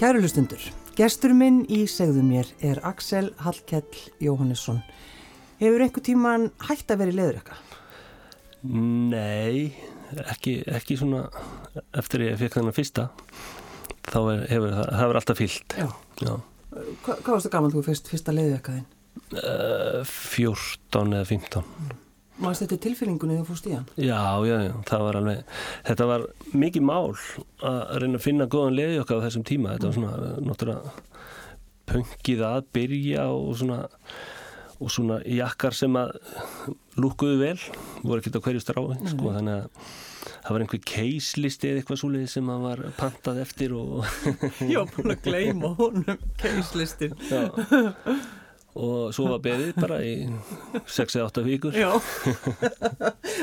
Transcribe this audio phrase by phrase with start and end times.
[0.00, 0.62] Kæru hlustundur,
[0.96, 4.78] gestur minn í segðu mér er Axel Hallkell Jóhannesson.
[5.60, 7.58] Hefur einhver tíman hægt að vera í leðuröka?
[8.64, 9.74] Nei,
[10.22, 11.26] ekki, ekki svona
[12.00, 13.06] eftir ég fekk þennan fyrsta
[14.08, 15.86] þá er, hefur það, það hefur alltaf fyllt Já.
[16.24, 16.32] Já.
[16.72, 18.88] Hva, hvað varstu gaman þú fyrst fyrsta leðurökaðinn?
[19.36, 21.68] Uh, 14 eða 15
[22.40, 23.88] Mást þetta tilfélningunni þú fórst í hann?
[24.00, 24.16] Já,
[24.48, 25.56] já, já, það var alveg
[25.92, 27.10] þetta var mikið mál
[27.66, 29.76] að reyna að finna góðan leði okkar á þessum tíma.
[29.76, 30.92] Þetta var svona, náttúrulega
[31.90, 33.80] pöngið að byrja og svona
[34.80, 36.14] og svona jakkar sem að
[37.00, 37.58] lúkuðu vel,
[38.00, 39.90] voru ekkert á hverju strái sko, þannig að
[40.30, 44.06] það var einhver keislisti eða eitthvað súlið sem að var pantað eftir og
[44.94, 47.12] búin að gleyma honum keislistin.
[48.78, 50.14] Og svo var beðið bara í
[50.86, 51.74] 6-8 vikur.
[51.74, 51.90] Já,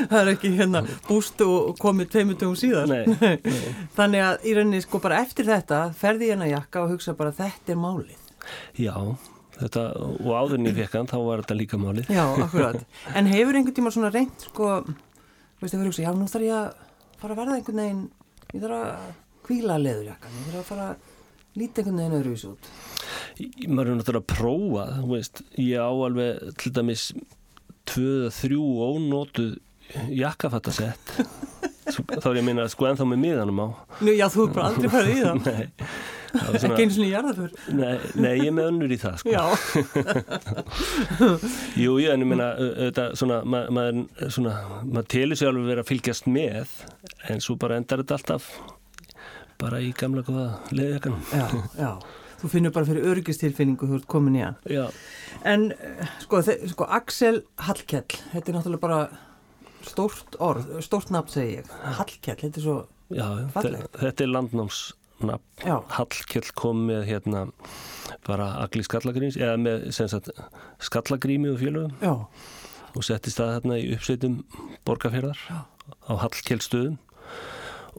[0.08, 3.74] það er ekki hérna búst og komið tveimutugum síðan Nei, nei.
[3.96, 7.34] Þannig að í rauninni sko bara eftir þetta ferði ég hérna jakka og hugsa bara
[7.36, 8.30] þetta er málið.
[8.80, 8.94] Já,
[9.58, 9.84] þetta,
[10.16, 12.12] og áður en ég fekk hann þá var þetta líka málið.
[12.14, 12.80] Já, akkurat.
[13.12, 14.72] En hefur einhvern tíma svona reynd, sko,
[15.60, 16.68] veist þið fyrir hugsa, já, nú þarf ég að
[17.20, 18.02] fara að verða einhvern veginn,
[18.54, 19.14] ég þarf að
[19.48, 21.07] kvíla leðurjakkan, ég þarf að fara að
[21.60, 22.64] líta einhvern veginn öðru svo út.
[23.68, 27.02] Maður er náttúrulega að prófa þú veist, ég á alveg til dæmis
[27.88, 29.52] tvöða þrjú ónótuð
[30.12, 31.04] jakkafattasett
[31.88, 33.66] þá er ég að minna sko ennþá með miðanum á
[34.04, 35.36] Nú, já, þú er bara aldrei farið í það.
[35.48, 35.64] nei,
[36.28, 37.50] var Ekki eins og nýja jarðaför.
[37.78, 39.30] nei, nei, ég er með önnur í það sko.
[41.82, 42.48] Jú, ég en ég minna
[43.16, 43.94] svona, ma maður
[44.34, 44.52] svona,
[44.84, 46.66] maður telur sér alveg verið að fylgjast með
[47.32, 48.44] en svo bara endar þetta alltaf
[49.58, 51.46] bara í gamla góða leðjakanum já,
[51.78, 51.92] já.
[52.38, 54.54] Þú finnur bara fyrir örgistilfinningu þú ert komin í hann.
[54.70, 54.84] Já,
[55.44, 56.38] En, eh, sko,
[56.70, 59.00] sko, Axel Hallkell, þetta er náttúrulega bara
[59.82, 61.72] stórt orð, stórt nafn segi ég.
[61.98, 62.76] Hallkell, þetta er svo,
[63.10, 63.26] já,
[63.56, 63.90] Fallegt.
[63.90, 67.42] þe- þetta er landnámsnafn já, Hallkjell kom með hérna
[68.26, 70.30] bara agli skallagríms eða með sem sagt
[70.78, 72.14] skallagrími og félögum já,
[72.94, 74.44] og settist það hérna í uppsveitum
[74.86, 75.66] borgarferðar Já.
[76.06, 76.98] á Hallkjell stöðum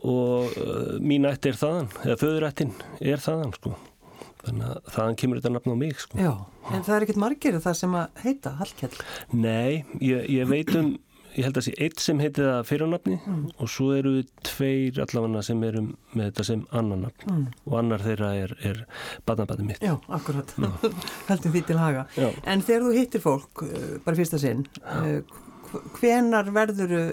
[0.04, 3.76] og uh, mín ætti er þaðan eða föðurættin er þaðan sko
[4.46, 6.32] þannig að þaðan kemur þetta nafn á mig sko já.
[6.72, 8.98] En það er ekkert margir það sem að heita Hallkell.
[9.34, 10.92] Nei, ég, ég veit um
[11.36, 13.44] ég held að sé eitt sem heiti það fyrirnafni Mm.
[13.62, 15.84] og svo eru við tveir allavega sem eru
[16.18, 17.44] með þetta sem annan nafn Mm.
[17.68, 18.80] og annar þeirra er, er
[19.30, 20.56] badnabadi mitt Já, akkurat.
[21.30, 22.08] Heldum því til haga.
[22.18, 22.30] Já.
[22.50, 25.22] En þegar þú hittir fólk, uh, bara fyrsta sinn, uh,
[26.00, 27.10] hvenar verður uh,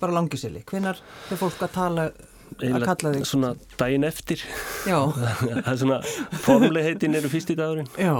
[0.00, 0.62] bara langisili?
[0.68, 0.98] Hvenar
[1.30, 2.04] er fólk að tala,
[2.62, 3.24] að kalla þig?
[3.30, 4.42] svona daginn eftir
[4.88, 4.98] Já,
[5.64, 5.98] það er svona
[6.44, 8.14] formleiheitin eru fyrst í dagurinn já,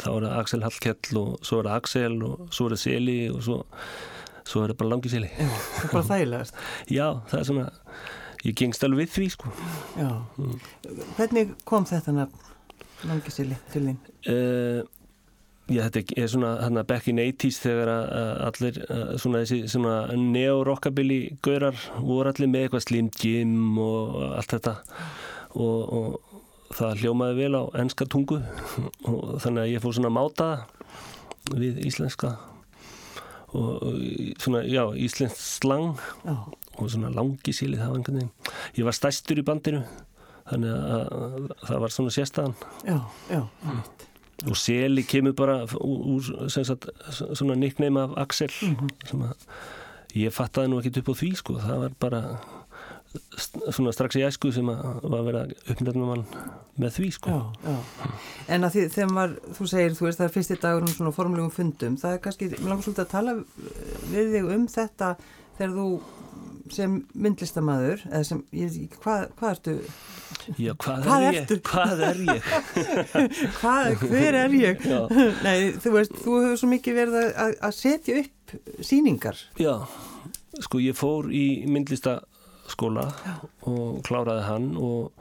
[0.00, 3.16] þá er það Axel Hallkell og svo er það Axel og svo er það Seli
[3.34, 3.58] og svo,
[4.44, 6.62] svo er það bara langi Seli já, það er bara þægilegast.
[6.98, 7.66] já, það er svona
[8.44, 9.52] ég gengst alveg við því sko
[9.98, 10.08] Já.
[11.18, 12.50] Hvernig kom þetta nafn
[13.08, 13.98] langisili til þín?
[14.32, 14.84] uh,
[15.70, 18.78] já, þetta er svona hérna back in 80s þegar að, að allir
[19.22, 24.74] svona þessi svona neo-rockabilly gaurar voru allir með eitthvað Slim Jim og allt þetta.
[25.54, 28.40] Og, og það hljómaði vel á enska tungu.
[29.06, 30.48] Og þannig að ég fór svona að máta
[31.54, 32.34] við íslenska.
[33.54, 33.84] Og
[34.42, 35.92] svona, já, íslensk slang
[36.24, 36.34] Já,
[36.74, 38.32] og svona langi síli það var einhvern veginn.
[38.74, 39.84] Ég var stæstur í bandinu
[40.48, 42.98] þannig að, að það var svona sérstæðan já,
[43.30, 43.78] já, Mm.
[44.48, 46.88] Og seli kemur bara úr, sagt,
[47.32, 49.48] svona nickname af Axel sem að
[50.14, 52.22] ég fattaði nú ekki upp á því sko, það var bara
[53.44, 56.24] svona strax í æsku sem að var að vera uppnefnum mann
[56.80, 57.30] með því sko.
[57.30, 58.10] Já, já.
[58.56, 61.14] En að því þegar maður, þú segir, þú veist, það er fyrsti dagur um svona
[61.14, 63.36] formlegum fundum, það er kannski, mér langar svolítið að tala
[64.10, 65.10] við þig um þetta
[65.58, 65.86] þegar þú
[66.74, 69.74] sem myndlistamæður, eða sem, ég, hvað, hvað ertu,
[70.58, 71.54] Já, hvað, Hvað er ertu?
[71.54, 71.60] ég?
[71.68, 72.46] Hvað er ég?
[73.60, 74.80] hvað, hver er ég?
[74.88, 75.00] Já,
[75.46, 79.38] Nei, þú veist, þú hefur svo mikið verið að- að setja upp síningar.
[79.60, 79.74] já,
[80.64, 83.06] sko ég fór í myndlistaskóla
[83.70, 85.12] og kláraði hann og,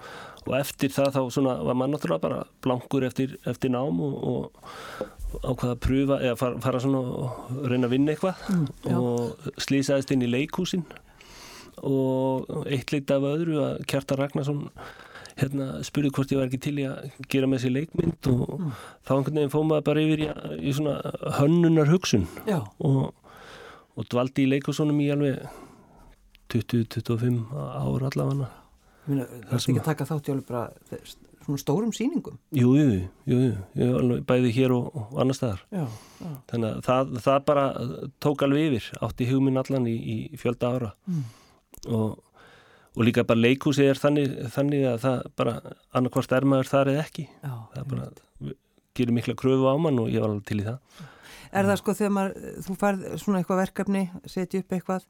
[0.47, 5.07] og eftir það þá svona var maður náttúrulega bara blankur eftir, eftir nám og, og
[5.41, 8.43] ákvaða að pröfa eða fara, fara svona og reyna að vinna eitthvað.
[8.53, 8.67] Mm,
[8.99, 10.83] og slýsaðist inn í leikhúsin.
[11.83, 14.67] Og eitt leitt af öðru að Kjartar Ragnarsson
[15.39, 18.29] hérna spurði hvort ég var ekki til í að gera með sér leikmynd.
[18.29, 18.71] Og Mm.
[19.07, 20.27] þá einhvern veginn fóð maður bara yfir í,
[20.69, 20.95] í svona
[21.39, 22.27] hönnunar hugsun
[22.79, 23.13] og,
[23.97, 25.41] og dvaldi í leikhúsunum í alveg
[26.53, 28.49] 20-25 ár allavega.
[29.07, 30.67] Það er ekki að taka þátt í alveg bara
[31.45, 32.37] svona stórum síningum.
[32.55, 32.87] Jú, jú,
[33.29, 33.39] jú,
[33.77, 35.85] jú, bæði hér og, og annar staðar Já,
[36.23, 36.31] já.
[36.51, 37.65] þannig að það, það bara
[38.23, 39.95] tók alveg yfir átti hugminn allan í,
[40.33, 41.23] í fjölda ára Mm.
[41.91, 42.19] og,
[42.95, 45.55] og líka bara leikhúsi er þannig, þannig að það bara
[45.97, 48.07] annarkvort er maður þar eða ekki Já, það bara
[48.95, 51.09] gerir mikla kröfu á mann og ég var alveg til í það
[51.53, 55.03] Er það sko þegar maður, þú færð svona eitthvað verkefni, setja upp eitthvað,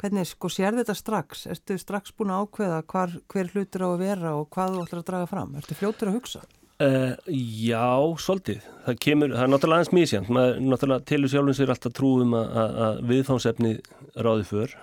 [0.00, 1.46] hvernig sko sér þetta strax?
[1.52, 5.02] Ertu strax búin að ákveða hvar, hver hlutur á að vera og hvað þú ætlar
[5.02, 5.58] að draga fram?
[5.60, 6.44] Ertu fljótur að hugsa?
[6.76, 7.88] Uh, já,
[8.20, 8.64] svolítið.
[8.84, 10.32] Það kemur, það er náttúrulega aðeins mísjönd.
[10.36, 13.70] Maður náttúrulega tilur sjálfum sér alltaf trúum að, viðfánsefni
[14.26, 14.74] ráði för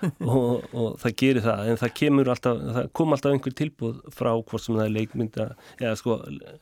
[0.34, 1.62] og, og það gerir það.
[1.70, 5.48] En það kemur alltaf, það kom alltaf einhver tilbúð frá hvort sem það er leikmynda
[5.78, 6.18] eða sko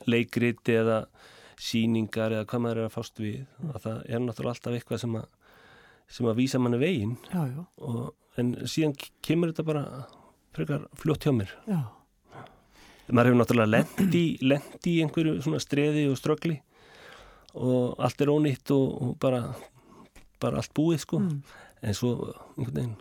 [0.07, 1.01] leikriti eða
[1.59, 3.43] síningar eða hvað maður er að fást við.
[3.73, 5.29] Að það er náttúrulega alltaf eitthvað sem að,
[6.09, 7.17] sem að vísa manni veginn.
[7.33, 7.65] Já, já.
[7.85, 8.95] Og, en síðan
[9.25, 9.85] kemur þetta bara
[10.57, 11.51] frekar fljótt hjá mér.
[11.69, 11.81] Já.
[13.09, 16.59] maður hefur náttúrulega lendi, lendi í einhverju svona streði og ströggli
[17.57, 19.39] og allt er ónýtt og, og bara,
[20.41, 21.39] bara allt búið sko Mm.
[21.83, 22.11] en svo
[22.59, 22.97] einhvern veginn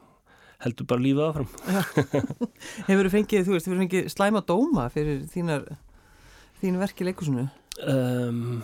[0.63, 1.50] heldur bara lífið áfram
[2.88, 5.68] Hefur þú fengið, þú veist, hefur þú fengið slæma dóma fyrir þínar,
[6.62, 7.48] þín verk í leikusinu?
[7.83, 8.63] um,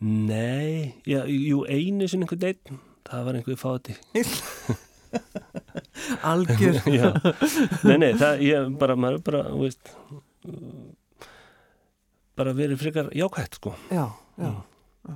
[0.00, 3.94] Nei já, jú, einu sinni einhvern veginn það var einhver fáti
[6.26, 6.80] Algjör.
[7.86, 9.92] Nei, nei, það, ég bara, maður bara, þú veist
[12.34, 14.08] bara verið frekar jákvægt sko Já,
[14.40, 14.50] já.
[14.50, 14.58] Mm.
[15.06, 15.14] já.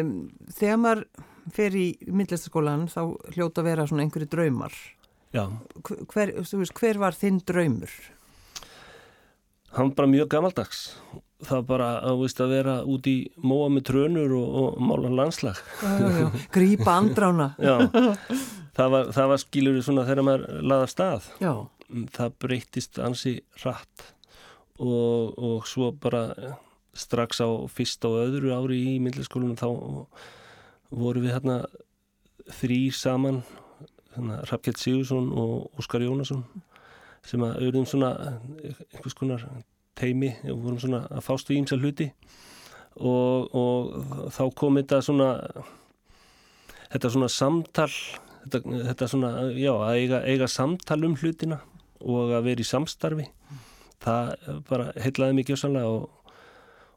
[0.00, 0.14] Um,
[0.56, 1.04] þegar maður
[1.52, 3.00] fer í myndlistaskólan þá
[3.34, 4.74] hljóta að vera svona einhverju draumar.
[5.34, 5.46] Já,
[6.12, 6.32] Hver,
[6.76, 7.92] hver var þinn draumur?
[9.72, 10.80] hann var bara mjög gamaldags
[11.46, 15.60] það bara að, veist, að vera út í móa með trönur og, og mála landslag
[15.82, 16.26] Já, já.
[16.54, 17.52] Grípa andrána.
[18.72, 21.50] Það var, það var skilur svona þegar maður laða stað Já,
[22.14, 24.04] það breytist ansi rætt
[24.80, 26.22] og, og svo bara
[26.96, 29.68] strax á fyrsta og öðru ári í myndliskólunum þá
[30.88, 31.58] voru við hérna
[32.62, 33.42] þrýr saman
[34.16, 36.40] hérna, Hrafkjell Sigursson og Óskar Jónasson
[37.28, 38.10] sem að auðvitað svona
[38.88, 39.44] einhvers konar
[40.02, 42.10] teimi og vorum svona að fást við ímsa hluti.
[43.00, 45.30] Og, og þá kom þetta svona
[46.92, 47.88] þetta svona samtal
[48.42, 51.60] þetta, þetta svona, já, að eiga, eiga samtal um hlutina
[52.02, 53.28] og að vera í samstarfi.
[54.02, 54.32] Það
[54.68, 56.08] bara heilaði mikið og,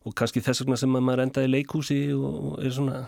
[0.06, 3.04] og kannski þess vegna sem að maður endaði í leikhúsi og, og er svona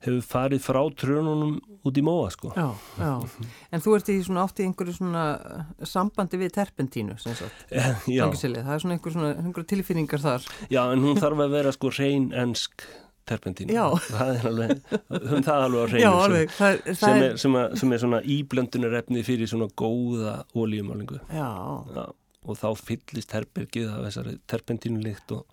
[0.00, 2.52] hefur farið frá trönunum út í móa sko.
[2.56, 2.68] já,
[3.00, 3.10] já.
[3.72, 5.24] En þú ert í svona átt í einhverju svona
[5.84, 7.66] sambandi við terpentínu, sem sagt.
[7.70, 8.64] já, Tangisilið.
[8.64, 10.48] Það er svona einhver svona, einhver tilfinningar þar.
[10.72, 12.86] já, en hún þarf að vera sko reyn ensk
[13.30, 13.84] terpentín Já.
[14.10, 14.70] það er alveg,
[15.12, 16.54] höfum það alveg á Já, reynu alveg.
[16.56, 21.20] Það, er- það sem, er, sem, að, sem er svona íblöndunarefni fyrir svona góða ólíumálingu
[21.30, 21.50] já,
[21.94, 22.06] Já,
[22.48, 25.44] og þá fyllist herbergið af þessari terpentínulikt og,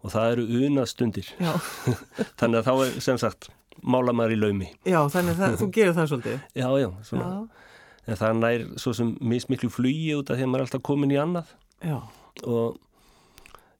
[0.00, 1.52] og það eru unað stundir já,
[2.40, 3.50] þannig að þá er sem sagt
[3.82, 6.38] mála maður í laumi já, þannig að þú gerir það svolítið.
[6.62, 7.28] já, já, svona.
[7.32, 10.84] Já, en það nær svo sem mismiklu flugi út af því að maður er alltaf
[10.88, 11.52] komin í annað
[11.82, 11.98] já,
[12.44, 12.80] og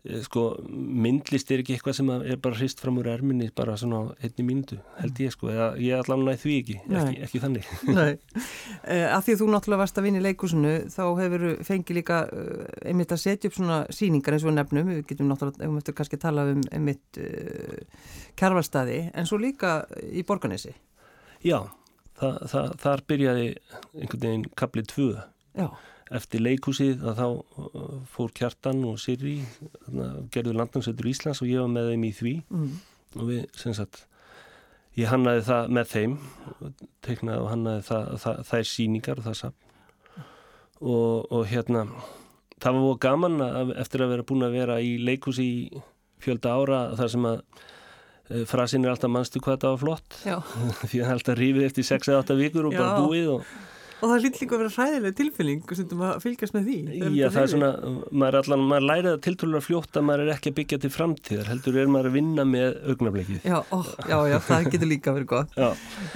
[0.03, 4.47] sko myndlist er ekki eitthvað sem er bara hrist fram úr erminni bara svona einni
[4.49, 7.69] mínútu held ég sko, eða ég er allan næð því ekki ekki, ekki þannig
[8.01, 8.17] nei.
[8.83, 12.19] Uh, að því að þú náttúrulega varst að vinna í leikúsinu, þá hefur fengið líka
[12.27, 15.99] uh, einmitt að setja upp svona síningar eins og nefnum, við getum náttúrulega, um eftir
[16.01, 18.11] kannski að tala um einmitt uh,
[18.43, 20.75] kjarvalstaði, en svo líka í Borganesi.
[21.47, 21.61] já,
[22.19, 23.49] það, það, þar byrjaði
[24.01, 25.11] einhvern veginn kaplið tvö
[25.53, 25.67] Já,
[26.19, 29.39] eftir leikhúsið að þá uh, fór Kjartan og Sirri
[30.35, 32.73] gerðu landnarsveitur Íslands og ég var með þeim í því mm.
[33.19, 34.07] og við sem sagt
[34.99, 36.17] ég hannaði það með þeim
[37.05, 39.71] teiknaði og hannaði það, það, þær síningar og það samt
[40.83, 41.87] og, og hérna
[42.63, 45.83] það var gaman að, eftir að vera búin að vera í leikhúsi í
[46.23, 50.19] fjölda ára þar sem að eh, frasin er alltaf mannstu hvað þetta var flott
[50.91, 53.01] því að það er alltaf rífið eftir 6-8 vikur og bara Já.
[53.01, 53.55] búið og
[54.03, 56.77] Og það lít líka að vera hræðileg tilfinning sem maður fylgjast með því.
[57.15, 57.69] Já, það er svona,
[58.11, 61.51] maður, allan, maður lærið að tiltrúlega fljótt að maður er ekki að byggja til framtíðar,
[61.53, 63.47] heldur er maður að vinna með augnablikið.
[63.47, 63.79] Já, ó,
[64.11, 65.55] já, já, það getur líka verið gott.
[65.55, 65.69] Já.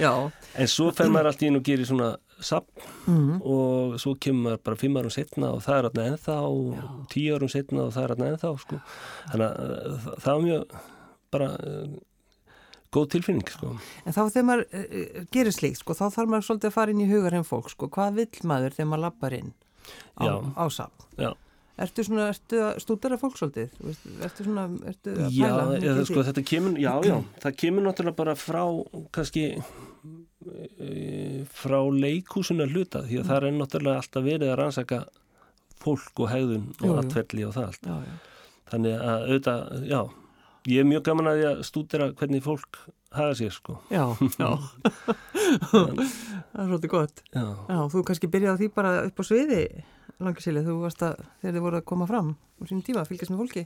[0.03, 0.11] Já,
[0.57, 2.09] En svo fer maður allt í inn og gerir svona
[2.43, 3.39] sapn mm.
[3.45, 7.37] og svo kemur maður bara fimm árum setna og það er alltaf ennþá og tíu
[7.37, 8.79] árum setna og það er alltaf ennþá, sko.
[9.31, 10.77] Þannig að uh, það- það var mjög
[11.37, 11.87] bara uh,
[12.97, 13.71] góð tilfinning, sko.
[14.03, 17.03] En þá þegar maður uh, gerir slíkt, sko, þá þarf maður svolítið að fara inn
[17.05, 19.53] í hugar heim fólk, sko, hvað vill maður þegar maður lappar inn
[20.19, 20.87] á, Já.
[21.17, 21.31] Já.
[21.77, 23.73] Ertu svona, ertu að stúdera fólk svolítið?
[24.25, 25.65] Ertu svona, ertu að Já, pæla?
[25.69, 28.61] mikið eða, sko, þetta kemur, já, já, það kemur náttúrulega bara frá
[29.13, 34.99] kannski e, frá leikhúsuna hluta því að það er náttúrulega alltaf verið að rannsaka
[35.83, 37.85] fólk og hegðun og atverli og það allt.
[37.85, 38.15] Já, já.
[38.71, 39.61] Þannig að auðvitað,
[39.91, 40.01] já,
[40.67, 42.79] ég er mjög gaman að því að stúdera hvernig fólk
[43.17, 43.77] hafa sér sko.
[43.93, 44.03] Já,
[44.41, 44.49] já.
[45.71, 47.21] Það er svolítið gott.
[47.31, 49.61] Já, Já, þú kannski byrjaði því bara upp á sviði
[50.23, 53.43] langisili, þú varst að þegar þið voru að koma fram á sínum tíma fylgjast með
[53.43, 53.65] fólki.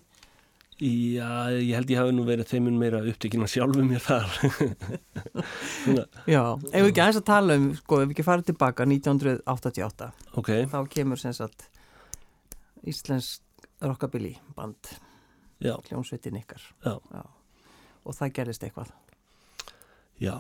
[0.82, 4.32] Já, ég held ég hafi nú verið þeimun meira upptekinn að sjálfu mér þar.
[6.34, 10.10] Já, ef við ekki aðeins að tala um sko, ef við ekki farið tilbaka 1988
[10.42, 11.68] ok, þá kemur sem sagt
[12.90, 14.96] Íslensk rockabilly band
[15.62, 16.66] já, hljónsveitin ykkar.
[16.86, 17.24] Já,
[18.02, 18.92] og það gerðist eitthvað.
[20.22, 20.36] Já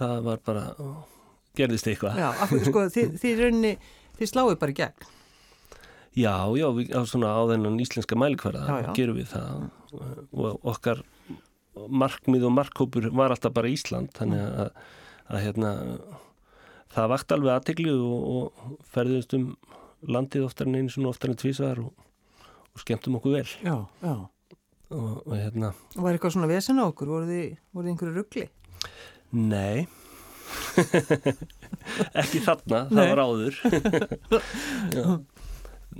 [0.00, 0.66] það var bara,
[1.58, 2.20] gerðist eitthvað.
[2.20, 3.72] Já, af, sko, þið, þið rauninni
[4.18, 5.10] þið sláðu bara gegn.
[6.18, 8.90] Já, já, við, á svona á þennan íslenska mælikvarða Já, já.
[8.98, 9.68] gerum við það.
[10.34, 11.04] Og okkar
[11.86, 14.72] markmið og markkópur var alltaf bara Ísland þannig að,
[15.30, 15.70] að hérna
[16.90, 19.46] það vakt alveg aðtegli og, og ferðumst um
[20.10, 21.94] landið oftar en einu svona oftar en tvísvar og,
[22.74, 23.46] og skemmtum okkur vel.
[23.62, 24.14] Já, já
[24.90, 28.46] og, og hérna, var eitthvað svona vesen á okkur, voru þið, þið einhverju ruggli?
[29.30, 29.86] nei.
[32.20, 32.96] Ekki þarna, Nei.
[32.96, 33.54] það var áður.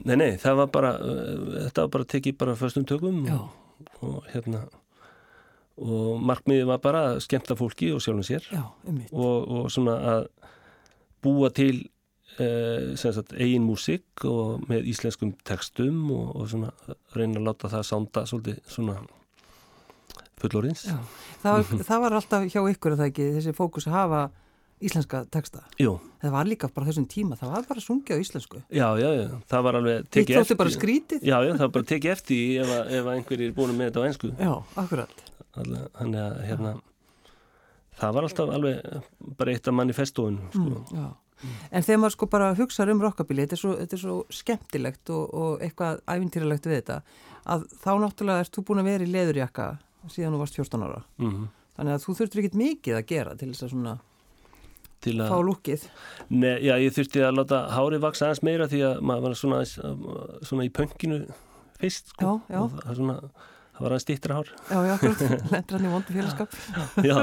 [0.00, 3.48] Nei, nei, það var bara uh, þetta var bara tekið bara föstum tökum og,
[4.06, 4.60] og hérna
[5.80, 8.46] og markmiðið var bara að skemmta fólki og sjálfum sér.
[8.52, 8.62] Já,
[9.10, 10.26] og, og svona að
[11.24, 11.82] búa til
[12.96, 16.70] sagt, eigin músík og með íslenskum textum og, og svona
[17.16, 18.98] reyna að láta það sánda svolítið svona
[20.40, 20.86] fullorins
[21.42, 24.20] það var, það var alltaf hjá ykkur að það ekki þessi fókus að hafa
[24.80, 25.60] íslenska texta.
[25.76, 28.60] Jú, Það var líka bara þessum tíma, það var bara sungið á íslensku.
[28.72, 31.20] já, já, já, það var alveg tekið þótti bara skrítið.
[31.28, 33.90] Já, já, það var bara tekið eftir ef, að- ef að einhverjir er búin með
[33.90, 35.12] þetta á einsku Já, akkurat.
[35.52, 36.72] Þannig að hérna
[38.00, 39.04] það var alltaf alveg
[39.36, 40.64] bara eitt af manifestóinu sko.
[40.64, 41.06] Mm, já.
[41.70, 45.12] En þegar maður sko bara hugsa um rockabili, þetta er svo, þetta er svo skemmtilegt
[45.14, 46.98] og, og eitthvað æfintýralegt við þetta,
[47.54, 49.70] að þá náttúrulega ert þú búin að vera í leðurjakka
[50.10, 51.02] síðan þú varst 14 ára.
[51.22, 51.48] mm
[51.80, 53.92] Þannig að þú þurftir ekkit mikið að gera til þess að svona
[55.00, 55.84] til fá að, lúkið.
[56.28, 59.60] ne, já, ég þurfti að láta hárið vaksa aðeins meira því að maður var svona,
[60.44, 61.20] svona í pönginu
[61.80, 62.34] fyrst sko.
[62.44, 62.58] Já, já.
[62.60, 63.16] og það, svona,
[63.80, 64.94] það var aðeins stýttra hár Já, já,
[65.50, 66.56] lendur hann í vondu félagskap.
[67.10, 67.16] já,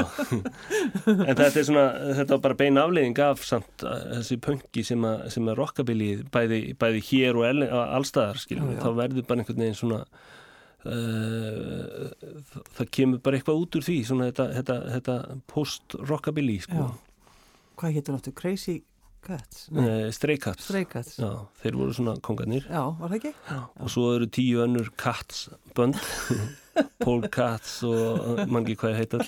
[1.06, 1.84] en þetta er svona
[2.18, 6.10] þetta var bara bein afleiðing af samt að þessi pöngi sem að, sem að rockabilly
[6.34, 7.46] bæði, bæði hér og
[7.86, 8.82] allstaðar skiljum, Já, já.
[8.88, 10.02] þá verður bara einhvern veginn svona
[10.88, 12.08] Uh,
[12.78, 15.16] það, kemur bara eitthvað út úr því svona þetta, þetta, þetta
[15.52, 16.86] post-rockabilly sko.
[17.82, 18.38] Hvað hétur náttúrulega?
[18.40, 18.76] Crazy
[19.28, 19.66] Cats?
[19.74, 21.18] uh, Stray Cats Stray Cats?
[21.20, 21.30] Já,
[21.62, 23.34] þeir voru svona kongarnir Já, var það ekki?
[23.84, 26.00] og svo eru tíu önnur Cats bönd
[27.04, 29.26] Paul Cats og mann ekki hvað heitar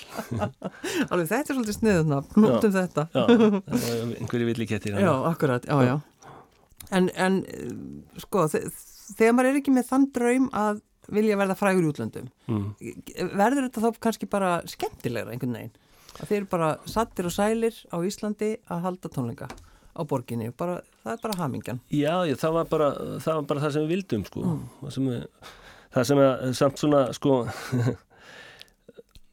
[1.10, 3.06] Alveg þetta er svolítið sniðuð nafn, nótum þetta.
[3.14, 3.24] Já,
[4.20, 5.96] einhverju villikettir Já, akkurat, já, já.
[6.94, 7.40] En, en
[8.22, 8.64] sko, þe-
[9.16, 10.80] þegar maður er ekki með þann draum að
[11.10, 12.66] vilja verða frægur í útlöndum, mm.
[13.34, 15.72] verður þetta þá kannski bara skemmtilegra einhvern veginn?
[16.20, 19.48] Að þeir eru bara sattir og sælir á Íslandi að halda tónleika
[19.96, 21.80] á borginni, bara, það er bara hamingjan.
[21.94, 22.92] Já, já, það var bara
[23.24, 24.52] það, var bara það sem við vildum sko.
[24.82, 25.50] það sem, við,
[25.96, 27.40] það sem að, samt svona sko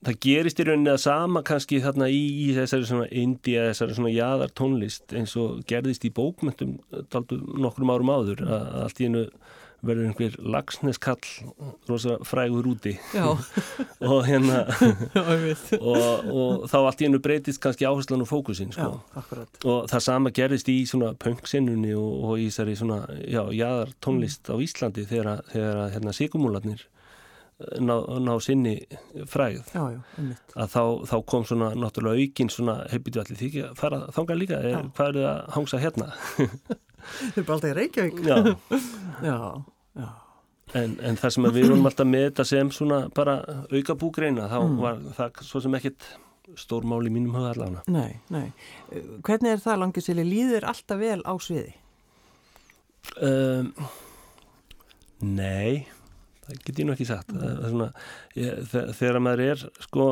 [0.08, 4.14] það gerist í rauninni að sama kannski þarna í, í þessari svona India, þessari svona
[4.14, 6.78] jaðar tónlist eins og gerðist í bókmyndum
[7.14, 9.26] taldu nokkrum árum áður að, allt í einu
[9.86, 11.20] verður einhver lagsneskall
[11.90, 13.28] rosa frægur úti Já,
[14.12, 14.64] og hérna
[15.14, 15.24] já,
[15.78, 19.02] og, og þá allt í einu breytist kannski áherslan og fókusin Já, sko.
[19.22, 19.62] akkurat.
[19.64, 24.50] og það sama gerðist í svona punk-sinnunni og, og í þessari svona já, jaðar tónlist
[24.50, 26.88] á Íslandi þegar, þegar hérna síkumúlarnir
[27.82, 28.76] ná, ná sinni
[29.32, 30.02] fræð Já, já,
[30.62, 34.40] að þá, þá kom svona náttúrulega aukin svona heipitu allir því ekki að fara þangað
[34.44, 34.60] líka?
[34.62, 36.10] Er, hvað er það að hangsa hérna?
[37.08, 38.22] Þau eru bara alltaf í Reykjavík.
[38.28, 38.38] já,
[39.32, 39.38] Já,
[39.98, 40.08] já.
[40.82, 43.38] en, en það sem við vorum alltaf með þetta sem svona bara
[43.72, 46.10] auka búgreina þá var það svo sem ekkit
[46.62, 47.82] stór mál í mínum huga allavega.
[47.92, 48.46] Nei, nei.
[48.94, 51.74] Eh, Hvernig er það langið sér líður alltaf vel á sviði?
[53.24, 53.72] Um,
[55.24, 55.88] nei,
[56.48, 57.32] það get ég nú ekki sagt.
[57.38, 57.92] Svona,
[58.40, 60.10] ég, þe- þegar maður er sko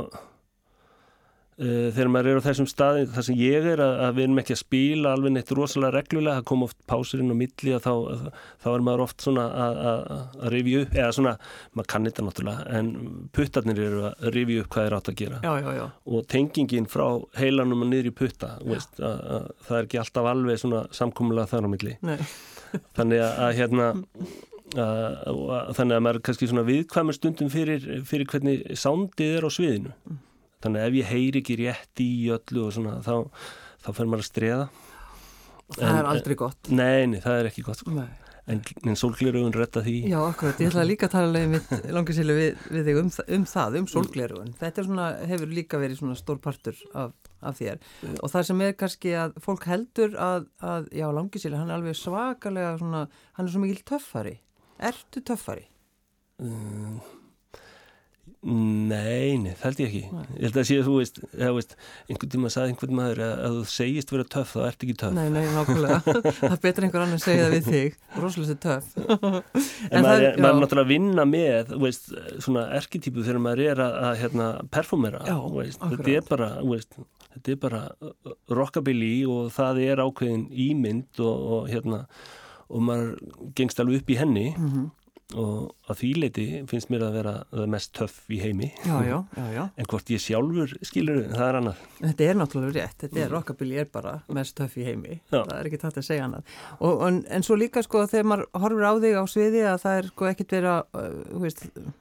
[1.60, 4.39] uh, þegar maður er á þessum staði þar sem ég er að, að við erum
[4.42, 7.94] ekki að spila alveg neitt rosalega reglulega, það kom oft pásirinn á milli og þá,
[8.63, 11.36] þá er maður oft svona að, að, að rifja upp eða svona,
[11.77, 12.89] maður kann þetta náttúrulega en
[13.38, 15.86] puttarnir eru að rifja upp hvað er átt að gera Já, já, já.
[16.18, 17.06] og tengingin frá
[17.39, 21.51] heilanum og niður í putta veist, að, að, það er ekki alltaf alveg svona samkomulega
[21.56, 22.18] þar á milli Nei,
[23.00, 23.88] þannig að, að hérna
[24.74, 29.93] þannig að maður er kannski svona viðkvæmur stundum fyrir, fyrir hvernig sándið er á sviðinu.
[30.65, 33.15] Þannig að ef ég heyri ekki rétt í öllu og svona þá,
[33.86, 34.67] þá fer maður að streða
[35.75, 36.69] það En- er aldrei gott.
[36.69, 38.05] nei, nei, það er ekki gott sko.
[38.45, 39.93] En, en sólglerugun retta því.
[40.12, 41.55] Já, akkurat, ég ætlaði líka að tala um
[41.95, 43.07] langarsilu við, við þig um,
[43.39, 47.57] um það, um sólglerugun þetta er svona, hefur líka verið svona stór partur af, af
[47.57, 47.79] þér.
[48.22, 51.98] Og það sem er kannski að fólk heldur að, að já, langarsilu, hann er alveg
[51.98, 53.01] svakalega svona,
[53.39, 54.36] hann er svo mikil töffari
[54.79, 55.67] Ertu töffari?
[56.41, 57.00] Um,
[58.46, 60.00] Nei, nei, það held ég ekki.
[60.13, 60.25] Nei.
[60.36, 61.72] Ég held að sé að þú veist, eða, veist
[62.13, 65.15] einhvern tíma sagði einhvern maður að, að þú segist vera töff þá ert ekki töff.
[65.15, 65.98] Nei, nei, nákvæmlega.
[66.44, 67.98] það er betur einhver annar að segja það við þig.
[68.22, 68.91] Róslega töff.
[69.01, 69.39] en,
[69.89, 72.13] en maður er, náttúrulega að vinna með, veist,
[72.46, 75.25] svona erkitypu þegar maður er að, að hérna, performera.
[75.25, 77.01] Já, veist, þetta er bara, veist,
[77.32, 77.84] þetta er bara
[78.62, 82.05] rockabilly og það er ákveðin ímynd og, og hérna,
[82.69, 83.15] og maður
[83.57, 84.48] gengst alveg upp í henni.
[84.57, 84.93] Mm -hmm
[85.34, 88.69] og að því leiti finnst mér að vera mest töff í heimi.
[88.86, 89.15] Já, já,
[89.55, 91.81] já, en hvort ég sjálfur skilur það er annað.
[91.98, 93.34] Þetta er náttúrulega rétt, þetta er mm.
[93.34, 96.55] rockabilly er bara mest töff í heimi, það er ekki tætt að segja annað.
[96.77, 100.00] Og, en, en svo líka sko þegar maður horfur á þig á sviði að það
[100.00, 101.91] er sko ekkert verið að uh,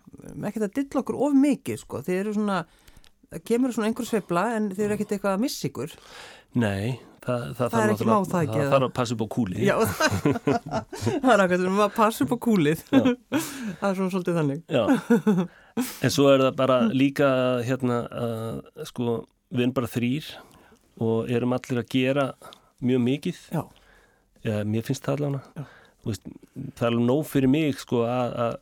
[0.50, 2.64] ekkert að dilla okkur of mikið sko, þeir eru svona
[3.48, 5.94] kemur svona einhver sveibla en þeir eru ekkert eitthvað að miss ykkur
[6.54, 9.62] Nei, það, það, það er ekki má það þarf að passa upp á kúlið.
[9.66, 9.74] Já,
[11.24, 12.82] það er akkur að passa upp á kúlið.
[12.90, 14.60] Það er svona svolítið þannig.
[14.70, 14.82] Já,
[16.06, 17.30] en svo er það bara líka
[17.66, 19.16] hérna að sko
[19.50, 20.28] við erum bara þrýr
[21.04, 22.28] og erum allir að gera
[22.84, 23.40] mjög mikið.
[23.54, 23.64] Já.
[24.44, 25.66] Ja, Mér finnst það allavega.
[26.04, 26.26] Veist,
[26.76, 28.58] það er alveg nóg fyrir mig sko, að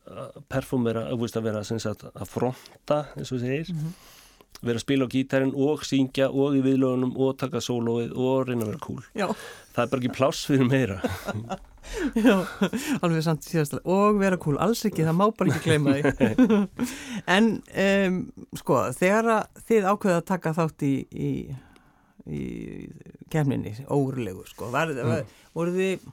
[0.52, 3.68] performera, að, að vera sagt, að fronta eins og segir.
[3.74, 4.10] Mm -hmm
[4.62, 8.66] vera að spila á gítarin og syngja og í viðlögunum og taka sólóið og reyna
[8.66, 9.26] að vera cool Já.
[9.74, 11.00] það er bara ekki pláss fyrir meira
[12.14, 12.36] Já,
[13.02, 16.60] alveg samt síðastalega og vera cool, alls ekki, það má bara ekki gleyma því
[17.36, 17.50] en
[17.84, 18.22] um,
[18.60, 21.30] sko, þegar þið ákveða að taka þátt í í,
[22.30, 22.42] í
[23.34, 25.10] kemninni, óurlegu sko, var, mm.
[25.10, 25.24] var,
[25.58, 26.10] voru þið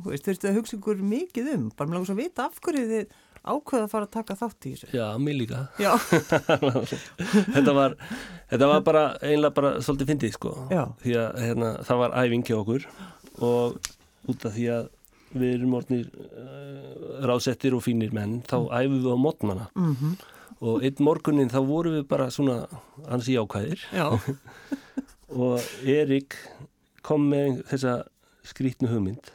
[0.00, 2.58] þú veist, þurftu að hugsa ykkur mikið um bara með langar svo að vita af
[2.64, 4.90] hverju þið ákveða að fara að taka þátt í þessu.
[4.94, 5.62] Já, mér líka.
[7.54, 7.96] Þetta, var,
[8.52, 10.54] þetta var bara einlega bara svolítið fyndið sko.
[10.70, 10.84] Já.
[11.02, 12.86] því að hérna, það var æfing hjá okkur
[13.42, 13.92] og
[14.30, 14.90] út af því að
[15.32, 18.70] við erum orðnir uh, rásettir og fínir menn þá mm.
[18.76, 20.14] æfum við á mótnana mm -hmm.
[20.60, 22.66] og einn morgunin þá vorum við bara svona
[23.08, 23.80] hansi ákvæðir
[25.44, 26.36] og Erik
[27.02, 28.02] kom með þessa
[28.44, 29.32] skrítnu hugmynd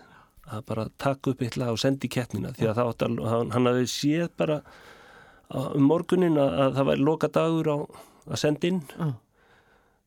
[0.48, 4.30] að bara taka upp eitthvað og sendi keppnina því að það, hann, hann hafi séð
[4.40, 4.62] bara
[5.50, 7.78] um morgunin að, að það væri loka dagur á
[8.28, 8.82] að senda inn.
[9.00, 9.14] Uh.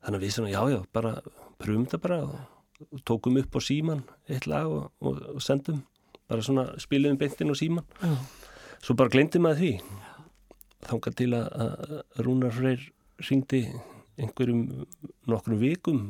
[0.04, 1.14] þannig að við svona já já bara
[1.60, 2.36] pröfum þetta bara og,
[2.88, 5.82] og tókum upp á síman eitt lag og, og, og sendum.
[6.30, 8.20] Bara svona spiliðum beintin á síman uh.
[8.80, 9.72] svo bara glemdi maður því.
[10.88, 12.86] Þángar til að, að Rúnar Freyr
[13.28, 13.66] ringdi
[14.20, 14.86] einhverjum
[15.28, 16.04] nokkrum vikum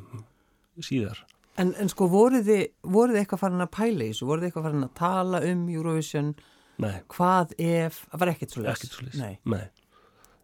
[0.81, 1.19] síðar
[1.59, 2.63] En, en sko voruð þið,
[2.95, 4.27] voruð þið eitthvað farin að pæla í þessu?
[4.29, 6.33] Voruð þið eitthvað farin að tala um Eurovision?
[6.81, 6.97] Nei.
[7.13, 8.73] Hvað ef, það var ekkert svo les?
[8.73, 9.33] Ekkert svo les, nei.
[9.51, 9.65] nei.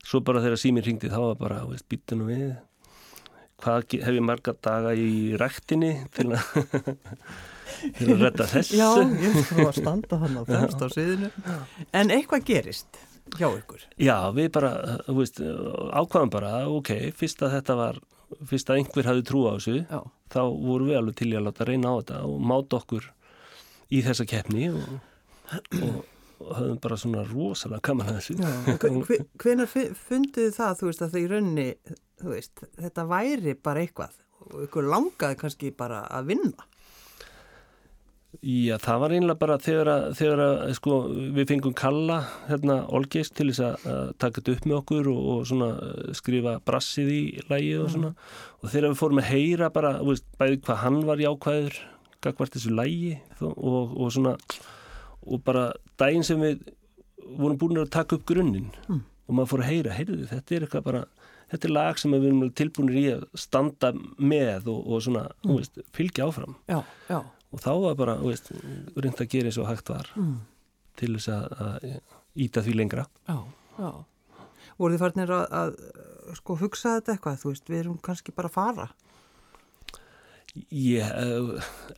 [0.07, 2.49] Svo bara þegar síminn ringdi þá var bara, veist, býtunum við.
[3.64, 6.51] Hvað hef ég marga daga í rættinni til að,
[7.97, 8.77] til að redda þessu?
[8.77, 8.90] Já,
[9.25, 11.31] ég sko að standa hann á þemst á sviðinu.
[11.97, 13.01] En eitthvað gerist
[13.38, 13.87] hjá ykkur?
[13.97, 14.75] Já, við bara,
[15.09, 18.03] veist, ákvaðum bara, ok, fyrst að þetta var
[18.46, 20.00] fyrst að einhver hafi trú á þessu Já.
[20.32, 23.08] þá voru við alveg til í að láta reyna á þetta og máta okkur
[23.94, 24.94] í þessa keppni og,
[25.78, 25.98] og,
[26.42, 31.20] og höfum bara svona rosalega gaman að þessu Hvenar funduðu það þú veist að það
[31.22, 31.68] í raunni
[32.26, 36.66] veist, þetta væri bara eitthvað og ykkur langaði kannski bara að vinna
[38.44, 40.96] Já, það var einlega bara þegar, að, þegar að, sko,
[41.36, 42.18] við fengum kalla
[42.50, 45.68] hérna, Olgeist til þess að taka þetta upp með okkur og, og svona,
[46.18, 48.32] skrifa brassið í lægið og svona mm.
[48.60, 51.78] og þegar við fórum að heyra bara veist, bæði hvað hann var jákvæður
[52.26, 54.34] gagvart þessu lægi og, og svona
[55.26, 55.68] og bara
[56.00, 56.66] daginn sem við
[57.36, 59.00] vorum búin að taka upp grunninn mm.
[59.30, 61.06] og maður fór að heyra, heyrðu þetta er eitthvað bara
[61.54, 65.56] þetta er lag sem við erum tilbúinir í að standa með og, og svona, mm.
[65.56, 67.20] veist, fylgja áfram Já, já
[67.57, 68.53] og þá var bara, veist,
[68.97, 70.37] reynd að gera eins og hægt var mm.
[71.01, 71.88] til þess að
[72.37, 73.07] íta því lengra.
[73.29, 73.40] Já,
[73.81, 73.90] já.
[74.77, 78.53] Voru þið farnir að, að sko hugsa þetta eitthvað, þú veist, við erum kannski bara
[78.53, 78.88] að fara.
[80.73, 81.05] Ég,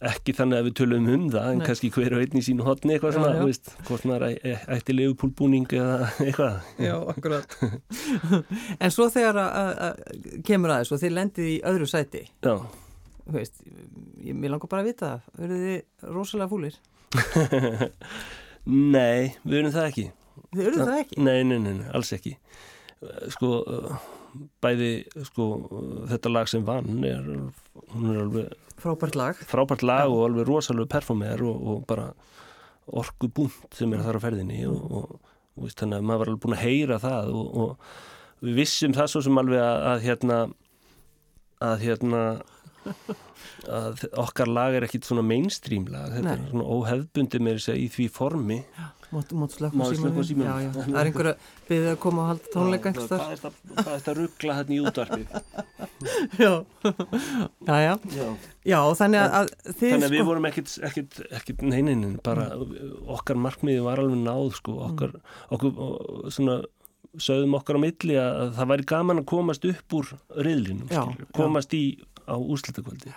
[0.03, 1.67] ekki þannig að við tölum um það en Nei.
[1.69, 3.47] kannski hver og einn í sínu hotni eitthvað svona, já, já.
[3.47, 4.25] Veist, hvort maður
[4.75, 6.59] ætti legupúlbúning eða eitthvað.
[6.83, 7.57] Já, akkurat.
[8.83, 12.27] En svo þegar að, að kemur aðeins og þið lendið í öðru sæti.
[12.47, 12.57] Já
[13.35, 13.63] veist,
[14.23, 15.33] ég, mér langar bara að vita það.
[15.41, 16.79] Verður þið rosalega fúlir?
[18.97, 20.07] Nei, við erum það ekki.
[20.53, 21.21] Þið erum það ekki?
[21.25, 22.35] Nei, nei, nei, alls ekki.
[23.33, 23.51] Sko,
[24.63, 24.91] bæði
[25.29, 25.47] sko,
[26.11, 27.29] þetta lag sem vann er,
[27.95, 29.39] hún er alveg frábært lag.
[29.51, 32.11] frábært lag og alveg rosalega performer og, og bara
[32.89, 36.45] orkubúnt sem er þar á ferðinni og, og, og veist, þannig að maður var alveg
[36.45, 40.39] búin að heyra það og, og við vissum það svo sem alveg að, að hérna
[41.65, 42.23] að hérna
[43.69, 46.37] að okkar lag er ekkit svona mainstream lag, þetta Nei.
[46.39, 48.59] er svona óhefbundi með þess að í því formi
[49.09, 49.87] ég slökkva
[50.29, 50.45] símanum?
[50.45, 50.71] Já, já.
[50.85, 53.23] Það er einhver að byggja að koma og halda tónleika þar.
[53.33, 55.27] er þetta- hvað er þetta ruggla hérna í útvarpið
[56.45, 56.53] Já.
[57.67, 57.95] já, já.
[58.19, 58.27] Já.
[58.69, 59.49] Já, þannig að, að
[59.81, 60.27] Þannig að við sko...
[60.29, 62.45] vorum ekkit, ekkit, ekkit neinin, bara
[63.17, 65.17] okkar markmiði var alveg náð sko, okkar,
[65.57, 65.81] okkur,
[66.37, 66.59] svona
[67.19, 71.03] sögðum okkar á milli að það væri gaman að komast upp úr riðlinum, Já,
[71.35, 71.83] komast í
[72.29, 73.15] á úrslitakvöldi.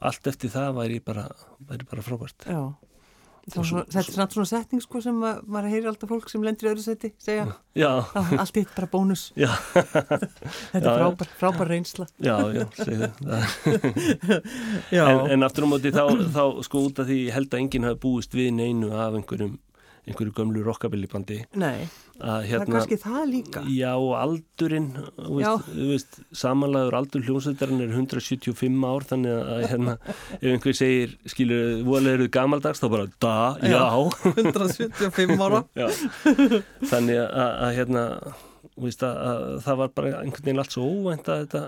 [0.00, 1.26] Allt eftir það væri bara,
[1.68, 2.46] væri bara frábært.
[2.48, 2.62] Já.
[3.50, 6.42] Er svona, þetta er svona, svona setning sko sem að, maður heyrir alltaf fólk sem
[6.44, 7.46] lendir í öðru seti segja,
[8.12, 9.22] allt hitt bara bónus.
[10.72, 12.06] Þetta er frábær, frábær reynsla.
[12.20, 13.08] já, já, segðu
[15.00, 16.04] En, en aftur á móti þá,
[16.36, 19.56] þá sko út af því held að enginn hafi búist við neinu af einhverjum,
[20.08, 21.84] einhverju gömlu rockabillibandi nei,
[22.16, 23.60] að það er hérna kannski það líka.
[23.70, 24.88] Já, aldurinn,
[26.36, 29.96] samanlegaður aldur hljómsveitarinn er 175 ár, þannig að hérna,
[30.38, 34.32] ef einhver segir, skilur, voðlega eru gamaldags, þá bara, da, já, Já.
[34.34, 35.62] 175 ára.
[35.82, 35.88] já.
[36.90, 38.04] þannig að, að hérna,
[38.80, 41.62] veist, að, að það var bara einhvern veginn allt svo óvænt að þetta,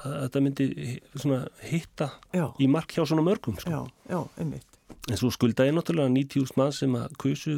[0.00, 0.68] að þetta myndi
[1.18, 3.70] svona hitta Já, í mark hjá svona mörgum, sko.
[3.74, 3.80] já,
[4.14, 4.66] já, einmitt.
[5.08, 7.54] En svo skulda ég náttúrulega 90.000 mann sem að kusu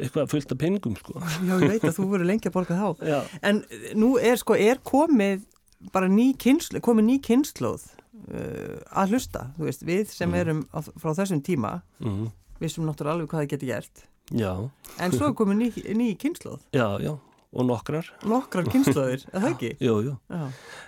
[0.00, 1.18] eitthvað fullt af peningum, sko.
[1.48, 3.06] Já, ég veit að þú verður lengi að borga þá.
[3.10, 3.62] Já, En
[4.00, 5.42] nú er sko, er komið
[5.92, 10.78] bara ný kynslu, komið ný kynnslóð uh, að hlusta, þú veist, við sem erum á,
[10.84, 12.26] frá þessum tíma, mm,
[12.60, 14.02] vissum náttúrulega alveg hvað það geti gert.
[14.36, 14.52] já,
[15.00, 17.14] En svo er komið ný, ný kynnslóð, já, já,
[17.52, 18.08] og nokkrar.
[18.28, 19.72] nokkrar kynnslóðir, er það ekki?
[19.88, 20.16] Jú, jú.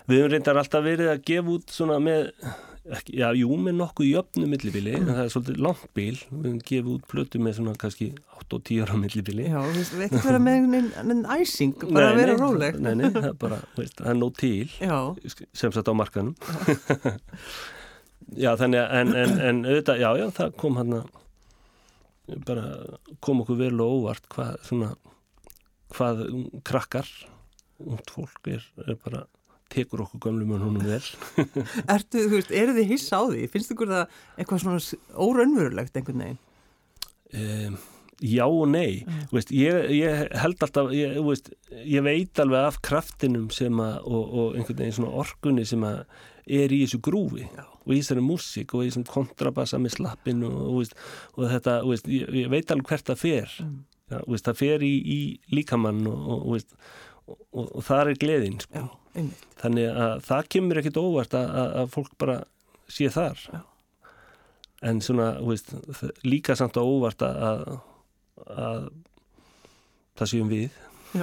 [0.08, 2.30] Við höfum reyndar alltaf verið að gefa út svona með,
[2.82, 6.16] ekki, já, jú, með nokkuð jöfnu millibili, en það er svolítið langt bíl.
[6.18, 8.08] Við höfum gefið út plötu með svona kannski
[8.40, 9.44] 8 og 10 ára millibili.
[9.46, 10.66] já, þú veist, ekkert vera með
[11.06, 12.80] neinn æsing, bara að vera róleg.
[12.82, 14.98] Nei, nei, það er bara, veist, það er nóg til, Já,
[15.62, 16.34] sem sagt á markanum.
[18.42, 21.12] já, þannig að, en, en, en auðvitað, já, já, það kom hann að,
[22.48, 22.66] bara
[23.24, 24.90] kom okkur vel og óvart hvað, svona,
[25.94, 26.24] hvað
[26.66, 27.08] krakkar,
[27.82, 29.24] ungt fólk er, er bara,
[29.72, 31.04] tekur okkur gömlum en honum vel.
[31.96, 33.46] ertu, þú veist, eru þið hissa á því?
[33.52, 36.40] Finnst ykkur það eitthvað svona óraunverulegt einhvern veginn?
[37.32, 37.78] Um,
[38.20, 42.80] já og nei Þú veist, ég, ég held alltaf ég, veist, ég veit alveg af
[42.84, 46.02] kraftinum sem að, og, og einhvern veginn svona orkunni sem að
[46.42, 47.64] er í þessu grúfi Já.
[47.64, 50.96] og í þessari músík og í þessum kontrabassa með slappin og, og, veist,
[51.36, 53.80] og þetta, veist, ég, ég veit alveg hvert það fer Mm.
[54.12, 55.18] Já, það fer í, í
[55.54, 56.74] líkamann og, og, og,
[57.24, 58.82] og, og, og það er gleðin sko.
[59.14, 59.42] Einmitt.
[59.60, 62.36] þannig að það kemur ekkit óvart að, að, að fólk bara
[62.92, 63.38] sé þar.
[63.52, 63.60] Já.
[64.82, 67.60] en svona veist, það- líka samt á óvart að, að,
[68.56, 68.88] að
[70.18, 70.80] það séum við.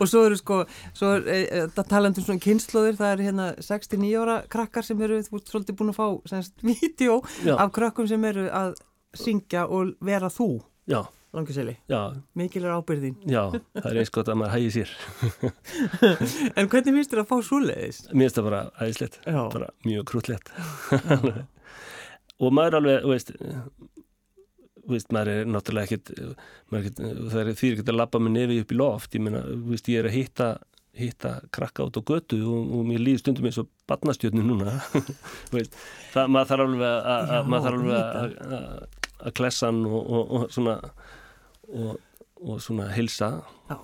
[0.00, 0.58] Og svo eru sko,
[0.96, 5.00] svo er e, e, talandi um svona kynnslóðir, það er hérna 69 ára krakkar sem
[5.06, 7.20] eru, þú ert svolítið búin að fá semst vídeo
[7.56, 8.74] af krakkum sem eru að
[9.16, 10.50] syngja og vera þú,
[10.92, 11.00] já,
[11.32, 11.76] langiseli.
[11.88, 12.00] já,
[12.38, 13.16] Mikil er ábyrðin.
[13.24, 13.42] já,
[13.78, 14.92] það er eins gott að maður hægi sér.
[16.58, 18.02] En hvernig finnst þér að fá svoleiðis?
[18.12, 19.18] mér finnst það bara æðislegt
[19.56, 20.52] bara mjög krútlegt.
[22.42, 23.34] Og maður alveg, veist
[24.90, 28.74] veist, maður er náttúrulega er ekkit það er því ekkert að labba með nefi upp
[28.74, 29.16] í loft.
[29.16, 30.50] Ég meina, veist, ég er að hitta
[30.92, 34.74] hitta krakka át á götu og, og mér líður stundum eins og barnastjörnu núna.
[36.12, 40.34] Það, maður þarf alveg að, maður þarf alveg að, að, að klessa hann og, og,
[40.36, 40.74] og svona
[41.72, 41.96] og,
[42.42, 43.30] og svona heilsa
[43.70, 43.78] já,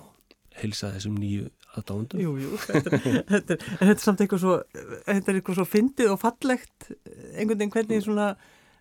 [0.61, 1.49] heilsa þessum nýju
[1.79, 2.53] aðdándum jú, jú.
[2.69, 4.55] Þetta er, þetta er, þetta er samt eitthvað svo,
[5.05, 6.89] þetta er eitthvað svo fyndið og fallegt,
[7.35, 8.27] einhvern veginn hvernig svona,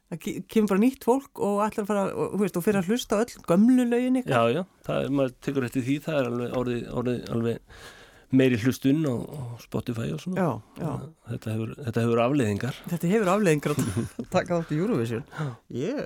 [0.09, 3.21] það ke- kemur bara nýtt fólk og allar fara, og, veist, og fyrir að hlusta
[3.23, 4.35] öll gömlu lögin ykkar.
[4.49, 7.85] Já, já, það er, maður tekur eftir því, það er alveg orðið, orðið alveg
[8.35, 9.15] meiri hlustun á,
[9.63, 10.43] Spotify og svona.
[10.43, 10.91] Já, já.
[11.31, 12.79] Þetta hefur, þetta hefur afleiðingar.
[12.93, 13.91] Þetta hefur afleðingar að
[14.35, 15.25] taka þátt í Eurovision.
[15.73, 16.01] Ég,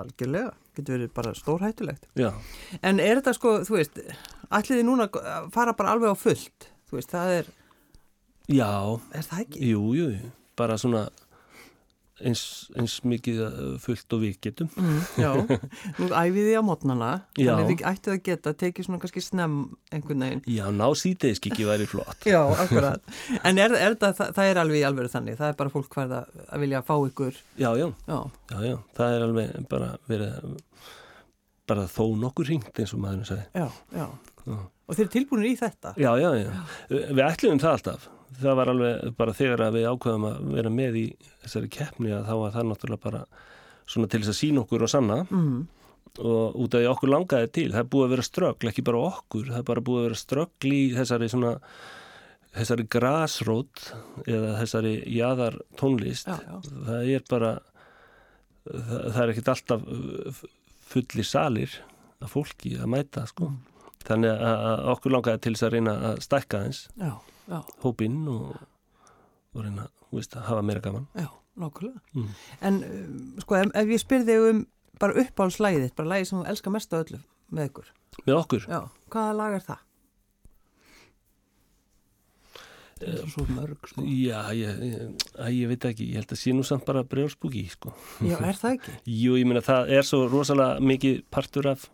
[0.00, 2.08] algjörlega, getur verið bara stórhættulegt.
[2.20, 2.30] Já,
[2.80, 4.00] En er þetta sko, þú veist,
[4.50, 6.70] ætliði núna að fara bara alveg á fullt?
[6.90, 7.50] Þú veist, það er,
[8.50, 8.70] já,
[9.14, 10.08] er það jú, jú,
[10.58, 11.04] bara svona
[12.26, 12.42] eins,
[12.78, 14.68] eins mikið uh, fullt og við getum.
[14.78, 15.30] Mm, já,
[16.00, 17.50] nú æfiði á mótnana, Já.
[17.56, 19.56] þannig þið ættið að geta, tekið svona kannski snem
[19.94, 20.42] einhvern veginn.
[20.50, 22.26] Já, ná síðdeiskiki væri flott.
[22.28, 23.12] Já, akkurat.
[23.44, 25.90] En er, er það, það, það er alveg í alveg þannig, það er bara fólk
[25.96, 28.18] hvað að, að vilja fá ykkur, Já, já, já,
[28.54, 30.52] já, já, það er alveg bara verið,
[31.70, 33.48] bara þó nokkur ringt eins og maðurinn sagði.
[33.54, 34.06] já, já.
[34.48, 34.56] Já.
[34.90, 35.90] Og þeir eru tilbúinir í þetta?
[36.00, 36.48] Já, já, já.
[36.90, 38.06] Við ætlum það alltaf.
[38.40, 41.06] Það var alveg bara þegar að við ákveðum að vera með í
[41.42, 43.22] þessari keppni að þá var það náttúrulega bara
[43.90, 45.56] svona til þess að sína okkur og sanna mm.
[46.22, 49.06] og út af því okkur langaði til það er búið að vera ströggl, ekki bara
[49.08, 51.54] okkur það er bara búið að vera ströggl í þessari svona
[52.50, 53.82] þessari grasrót
[54.26, 56.56] eða þessari jaðar tónlist Já, já.
[56.86, 57.52] það er bara
[58.66, 59.84] það, það er ekkert alltaf
[60.90, 61.76] fulli salir
[62.20, 63.52] af fólki að mæta sko.
[64.04, 67.12] þannig að, að okkur langaði til þess að reyna að stækka þess Já,
[67.48, 68.56] já, hópinn og,
[69.54, 71.28] og reyna veist, að hafa meira gaman já,
[71.60, 72.02] nákvæmlega.
[72.14, 72.30] Mm.
[72.68, 74.64] En um, sko, ef, ef ég spyrði um
[75.00, 77.94] bara uppáhaldslægið þitt, bara lægið sem þú elskar mest af öllu með ykkur.
[78.26, 78.80] með okkur Já,
[79.12, 79.86] hvaða lag er það?
[83.00, 84.02] Það er svo mörg, sko.
[84.04, 87.94] Já, ég, ég, ég veit ekki, ég held að sé nú samt bara brjálspúki, sko.
[88.20, 88.96] Já, er það ekki?
[89.22, 91.86] Jú, ég meina það er svo rosalega mikið partur af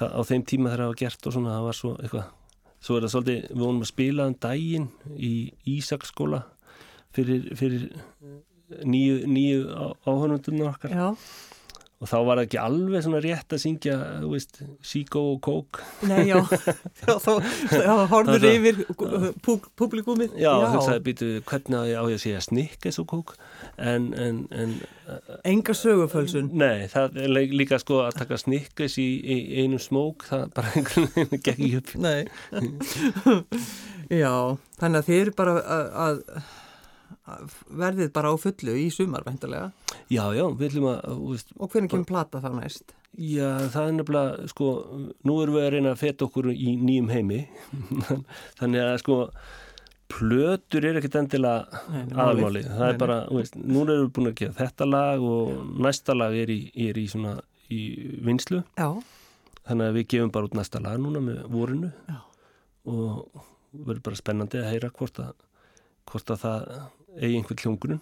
[0.00, 2.30] það á þeim tíma þegar það var gert og svona, það var svo eitthvað.
[2.80, 4.88] Svo er það svolítið, við vonum að spila um daginn
[5.20, 5.32] í
[5.68, 6.40] Ísaksskóla
[7.16, 7.88] fyrir, fyrir
[8.86, 9.64] nýju, nýju
[10.08, 11.08] áhörnundunum okkar Já.
[12.00, 15.80] Og þá var það ekki alveg svona rétt að syngja, þú veist, Síkó og Kók.
[16.08, 16.38] Nei, já,
[17.04, 17.32] já þá,
[17.68, 18.80] þá horfður Það er yfir
[19.76, 20.38] publikumið.
[20.40, 23.34] Já, hugsaði býtu, hvernig á ég að segja Snickes og Kók,
[23.76, 24.72] en, en, en
[25.44, 26.52] Enga sögufölsun.
[26.54, 30.72] Nei, það er lí- líka sko að taka snikkes í, í einum smók, það bara
[30.78, 31.94] einhvern veginn gekk ekki upp.
[32.00, 32.20] Nei.
[34.22, 34.32] já,
[34.80, 36.20] þannig að þið eru bara að, að
[37.80, 39.70] verðið bara á fullu í sumar, væntalega.
[40.10, 42.94] Já, já, við ætlum að, veist, Og hvernig kemur plata þá næst?
[43.20, 44.66] já, það er nefnilega, sko,
[45.26, 47.40] nú erum við að reyna að feta okkur í nýjum heimi,
[48.60, 49.16] þannig að sko,
[50.10, 52.68] plötur er ekkert endilega Nei, nei, málið.
[52.70, 55.60] það Nei, er bara, þú veist, nú erum við búin að gera þetta lag og
[55.86, 57.34] næsta lag er í, er í svona,
[57.70, 57.80] í
[58.26, 58.88] vinslu, Já,
[59.68, 62.18] þannig að við gefum bara út næsta lag núna með vorinu já,
[62.90, 65.34] og verður bara spennandi að heyra hvort að,
[66.10, 66.70] hvort að það
[67.18, 68.00] eigi einhver hljóngrun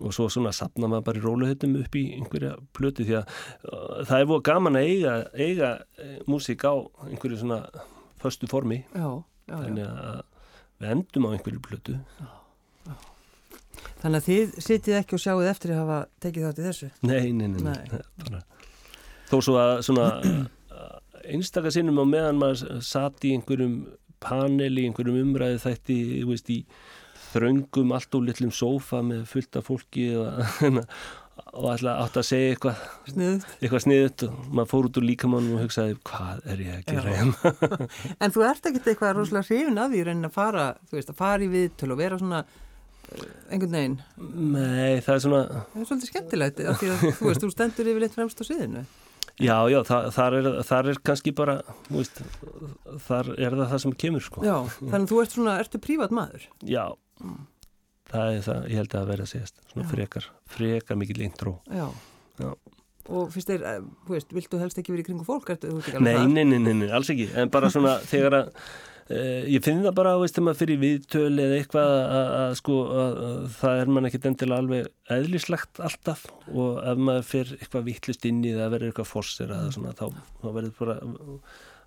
[0.00, 3.30] og svo svona sapna maður bara í róluhautum upp í einhverja plötu því að
[3.64, 6.74] uh, það er búið gaman að eiga, eiga e, músík á
[7.08, 7.62] einhverju svona
[8.20, 9.56] föstu formi já, já, já.
[9.62, 10.18] þannig að
[10.76, 12.00] við endum á einhverju plötu
[13.96, 16.88] Þannig að þið sitið ekki og sjáuð eftir að hafa tekið þátt í þessu.
[17.08, 18.32] nei, nei, nei, nei.
[18.34, 18.42] Nei.
[19.30, 23.78] Þó svo að svona uh, einstaka sinnum á meðan maður satt í einhverjum
[24.22, 26.60] panel í einhverjum umræðu þætti þú veist, í
[27.36, 30.42] þröngum allt og litlum sófa með fullt af fólki og,
[31.56, 33.46] og alltaf átt að segja eitthvað Sniðut.
[33.60, 37.16] eitthvað sniðut og maður fór út úr líkamannum og hugsaði hvað er ég að gera
[37.20, 37.54] hérna
[38.26, 41.12] En þú ert ekkert eitthvað rosalega hrifin af því í raunin að fara, þú veist,
[41.12, 43.98] að fara í viðtöl og vera svona uh, einhvern veginn.
[44.56, 47.90] Nei, það er svona Það er svolítið skemmtilegt af því að þú veist, þú stendur
[47.92, 48.84] yfir litt fremst á sviðinu.
[49.36, 51.58] já, já, það, þar, er, þar er kannski bara
[51.92, 52.20] veist,
[53.06, 54.44] þar er það það sem kemur sko.
[54.48, 56.46] Já, þannig að þú ert svona, ertu prívat maður.
[56.64, 56.84] Já,
[58.10, 59.90] það er það, ég held að það verða að segjast, svona Já.
[59.92, 60.26] frekar,
[60.56, 61.54] frekar mikill intro.
[61.70, 61.86] Já.
[62.40, 62.50] Já.
[63.06, 65.54] Og fyrst er, eh, þú veist, viltu helst ekki verið í kringu fólk?
[65.54, 68.48] Ekki Nei, nei, nei, nei, nei, alls ekki, en bara svona þegar að,
[69.06, 69.20] e,
[69.54, 73.20] ég finn það bara, veist, þegar maður fyrir viðtöl eða eitthvað að, að sko, að,
[73.28, 78.26] að það er mann ekkit endilega alveg eðlislegt alltaf og ef maður fyrir eitthvað vittlust
[78.26, 80.06] inn í það verður eitthvað forsir eða svona, þá,
[80.42, 80.98] þá verður bara,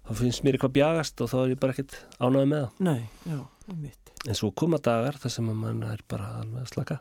[0.10, 2.86] þá finnst mér eitthvað bjagast og þá er ég bara ekkit ánægð með það.
[2.90, 4.14] Nei, já, einmitt.
[4.28, 6.98] En svo koma dagar þar sem mann er bara alveg að slaka.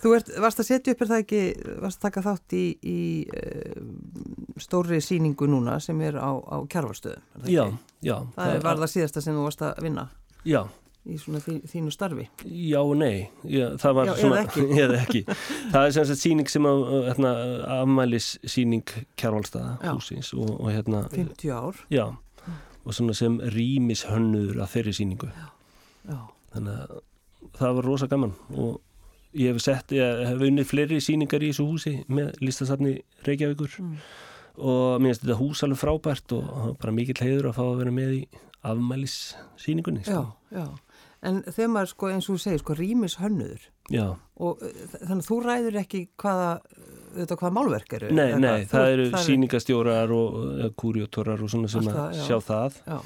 [0.00, 1.40] Þú ert, varst að setja upp, er það ekki,
[1.82, 3.00] varst að taka þátt í, í
[3.34, 3.80] uh,
[4.62, 7.24] stóri síningu núna sem er á, á kjárvarstöðum.
[7.40, 7.64] það Já,
[8.06, 8.14] já.
[8.36, 10.06] Það er, var það síðasta sem þú varst að vinna
[10.46, 10.62] Já,
[11.08, 12.26] í svona þí, þínu starfi.
[12.44, 14.64] Já og nei, já, það var Já, svona, ekki.
[14.84, 15.22] eða ekki.
[15.72, 17.30] Það er sem sagt síning sem að, hérna,
[17.80, 18.84] afmælis síning
[19.16, 19.92] Kjárvalstaða Já.
[19.96, 21.80] húsins og, og hérna, 50 ár.
[21.90, 22.04] já,
[22.84, 25.30] og svona sem rýmis hönnur að þeirri síningu.
[26.08, 26.20] Já,
[26.52, 27.00] Þannig að
[27.60, 28.80] það var rosa gaman og
[29.38, 33.96] ég hef sett, ég hef unnið fleiri síningar í þessu húsi með listasafni Reykjavíkur Mm.
[34.58, 37.92] og mér finnst þetta hús alveg frábært og bara mikill heiður að fá að vera
[37.94, 38.22] með í
[38.66, 39.14] afmælis
[39.62, 40.02] síningunni.
[40.04, 40.66] já, já.
[41.20, 44.04] En þegar maður, sko, eins og þú segir, sko, rýmis hönnuður já.
[44.40, 46.46] og uh, þannig að þú ræður ekki hvaða,
[47.18, 48.12] þetta, hvaða málverk eru.
[48.16, 52.16] Nei, nei, það Þú- eru það sýningastjórar og uh, kúrjótorar og svona sem að það,
[52.16, 52.24] já.
[52.24, 52.98] sjá það Já,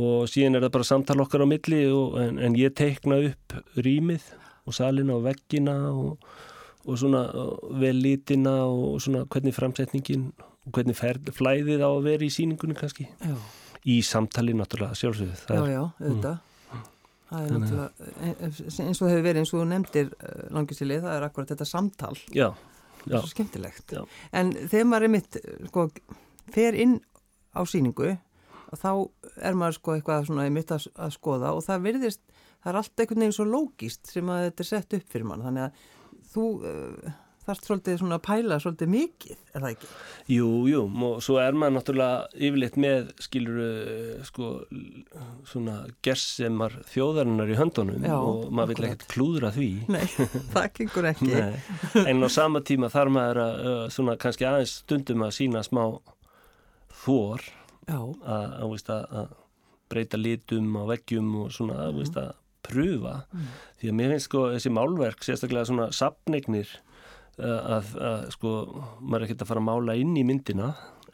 [0.00, 3.58] og síðan er það bara samtal okkar á milli og, en, en ég teikna upp
[3.76, 4.30] rýmið
[4.64, 6.28] og salina og veggina og,
[6.86, 12.04] og svona uh, vel litina og svona hvernig framsetningin og hvernig ferð, flæðið á að
[12.08, 13.36] vera í sýningunni kannski já,
[13.84, 16.46] í samtali náttúrulega sjálfsögðu já, það já, auðvitað.
[17.30, 21.16] Það er náttúrulega, eins og það hefur verið, eins og þú nefndir uh, langisilið, það
[21.16, 22.16] er akkurat þetta samtal.
[22.34, 22.48] já,
[23.06, 24.00] já, svo skemmtilegt Já.
[24.40, 25.38] en þegar maður er mitt
[25.70, 25.84] sko,
[26.52, 26.98] fer inn
[27.54, 28.16] á síningu
[28.76, 28.90] þá
[29.42, 32.20] er maður sko eitthvað svona í mitt að, að skoða og það virðist,
[32.62, 35.42] það er allt einhvern veginn svo lógist sem að þetta er sett upp fyrir mann
[35.46, 35.72] þannig að
[36.34, 39.90] þú, uh, það þarf svolítið svona að pæla svolítið mikið, er það ekki?
[40.30, 43.60] Jú, jú, og svo er maður náttúrulega yfirleitt með, skilur,
[44.28, 44.50] sko,
[45.50, 49.70] svona gersemar þjóðarinnar í höndunum Já, og maður vil ekkert klúðra því.
[49.90, 50.06] Nei,
[50.54, 51.30] það gengur ekki.
[51.34, 55.84] Nei, en á sama tíma þarf maður að, svona, kannski aðeins stundum að sína smá
[57.04, 57.46] þór
[57.90, 59.36] að, að, að,
[59.90, 62.30] breyta litum á veggjum og svona, að, að
[62.66, 63.16] pröfa.
[63.80, 66.70] Því að mér finnst sko þessi málverk, sérstaklega svona sapnignir,
[67.40, 68.54] að, að sko,
[69.00, 70.70] maður er ekkert að fara að mála inn í myndina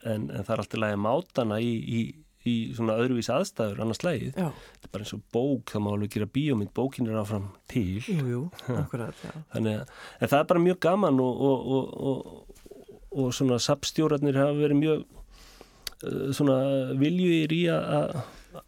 [0.06, 2.00] en, en það er alltaf lægi að máta hana í, í,
[2.46, 4.36] í svona öðruvís aðstæður annars lægið.
[4.36, 8.00] Þetta er bara eins og bók, það má alveg gera bíómynd, bókin er áfram til.
[8.06, 8.42] jú, jú,
[8.76, 9.34] akkurat, já.
[9.54, 14.58] Þannig að, það er bara mjög gaman og, og, og, og, og svona sapstjórarnir hafa
[14.60, 15.06] verið mjög
[16.36, 16.56] svona
[16.98, 18.16] viljugir í að-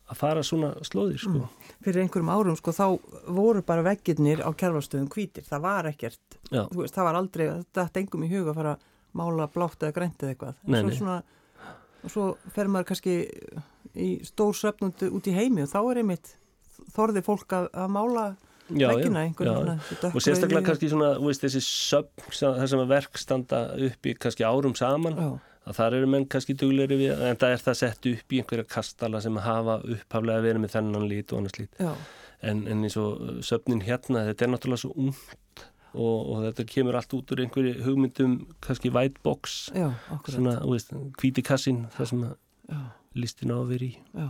[0.08, 1.48] að fara svona slóðir sko.
[1.84, 2.86] Fyrir einhverjum árum, sko, þá
[3.32, 5.46] voru bara veggirnir á kjærfastöðum hvítir.
[5.46, 8.74] Það var ekkert, Já, þú veist, það var aldrei, þetta engum í huga að fara
[8.74, 8.78] að
[9.14, 10.54] mála blátt eða grænt eða eitthvað.
[10.66, 10.90] Nei, svo.
[10.98, 11.22] Svona,
[12.04, 13.14] og svo fer maður kannski
[13.98, 16.34] í stór söfnund út í heimi og þá er einmitt
[16.94, 18.24] þorði fólk að, að mála
[18.68, 19.54] já, veggina já, já.
[19.58, 20.12] veginn.
[20.12, 21.62] og sérstaklega kannski svona, veist, þessi
[22.68, 25.18] sem að verk standa upp í kannski árum saman
[25.68, 28.68] að þar eru menn kannski dugleiri við en það er það sett upp í einhverja
[28.76, 33.20] kastala sem hafa upphaflega verið með þennan lít og annars lít en, en eins og
[33.20, 35.64] uh, söfnin hérna, þetta er náttúrulega svo ungt
[35.98, 39.90] og, og þetta kemur allt út úr einhverju hugmyndum kannski white box já,
[40.28, 42.24] svona, veist, hvíti kassin það sem
[43.18, 43.92] listin á að vera í.
[44.14, 44.28] Já,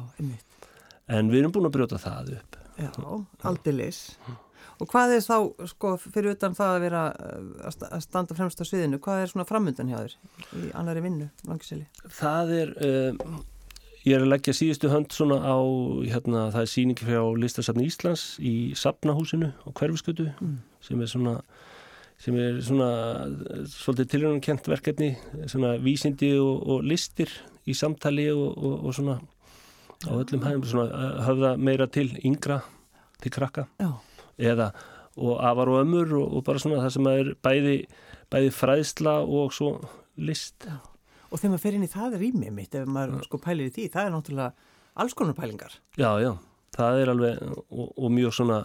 [1.18, 2.59] en við erum búin að brjóta það upp.
[2.79, 2.90] Já,
[3.51, 4.03] aldeilis.
[4.81, 5.37] Og hvað er þá,
[5.73, 9.23] sko, fyrir utan það að vera uh, að sta- að standa fremst á sviðinu, hvað
[9.25, 10.16] er svona framöndan hjá þér
[10.62, 11.87] í annari vinnu, langiseli?
[12.21, 13.40] það er um,
[14.07, 15.59] ég er að leggja síðustu hönd svona á
[16.09, 20.59] hérna, það er síningi frá Listasafni Íslands í Safnahúsinu á Hverfiskötu Mm.
[20.81, 21.35] sem er svona
[22.18, 22.87] sem er svona
[23.27, 25.12] eh, svolítið tilhörnum kent verkefni
[25.47, 27.31] svona vísindi og, og listir
[27.68, 29.18] í samtali og, og, og svona
[30.07, 32.61] á öllum hægum svona eh, höfða meira til yngra
[33.23, 33.92] til krakka Já,
[34.38, 34.72] eða
[35.18, 37.77] og afar og ömmur og, og bara svona það sem er bæði,
[38.31, 39.72] bæði fræðsla og svo
[40.16, 40.68] list.
[41.29, 43.88] Og þegar maður fer inn í það rými mitt, ef maður sko pælir í því,
[43.94, 45.74] það er náttúrulega alls konar pælingar.
[45.98, 46.33] Já, já,
[46.77, 48.61] það er alveg og, og mjög svona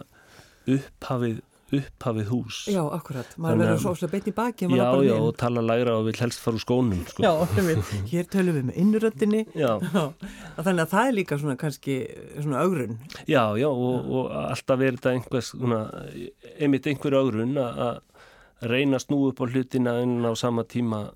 [0.70, 4.68] upphafið, upphafið hús Já, akkurat, maður verður svo óslega beint í baki.
[4.68, 7.24] já, já, og tala lægra og vil helst fara úr skónum sko.
[7.24, 7.32] Já,
[8.12, 9.40] hér tölum við með innröndinni.
[9.56, 9.70] já,
[10.60, 11.96] þannig að það er líka svona kannski
[12.36, 12.98] svona augrun.
[13.26, 15.80] já, já og, og alltaf er þetta einhvers svona,
[16.60, 18.02] einmitt einhver ögrun að
[18.64, 21.06] reyna að snú upp á hlutina en á sama tíma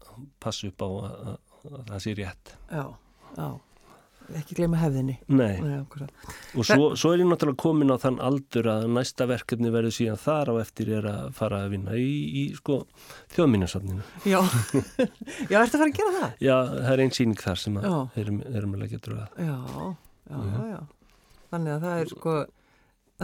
[0.43, 1.37] passa upp á að
[1.93, 2.85] það sé rétt Já,
[3.39, 3.49] já,
[4.37, 5.15] ekki gleyma hefðinni.
[5.33, 5.57] Nei,
[6.59, 10.21] og svo, svo er ég náttúrulega komin á þann aldur að næsta verkefni verður síðan
[10.21, 12.83] þar á eftir er að fara að vinna í, í sko,
[13.37, 14.41] þjóðmínasafninu Já,
[15.49, 16.29] já, ertu að fara að gera það?
[16.45, 17.89] Já, það er einn síning þar sem að
[18.23, 19.27] erum, erum að leggja dröða.
[19.39, 19.59] Já,
[20.29, 20.79] já, já, já.
[21.49, 22.37] Þannig að það er sko,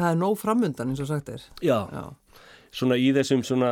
[0.00, 1.48] það er nóg framundan eins og sagt er.
[1.60, 2.04] Já, Já,
[2.74, 3.68] svona í þessum svona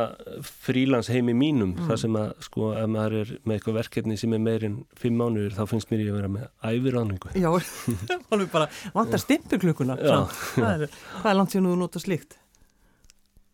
[0.63, 1.87] frílans heimi mínum, Mm.
[1.89, 5.53] þar sem að sko ef maður er með eitthvað verkefni sem er meirinn fimm mánuður,
[5.57, 7.33] þá finnst mér ég að vera með æviráningu.
[7.35, 7.49] já,
[8.31, 9.97] alveg bara vantar stimpurklukkuna.
[9.99, 10.13] Já.
[10.23, 10.37] samt.
[10.55, 12.37] Það er, það langt síðan þú nota slíkt.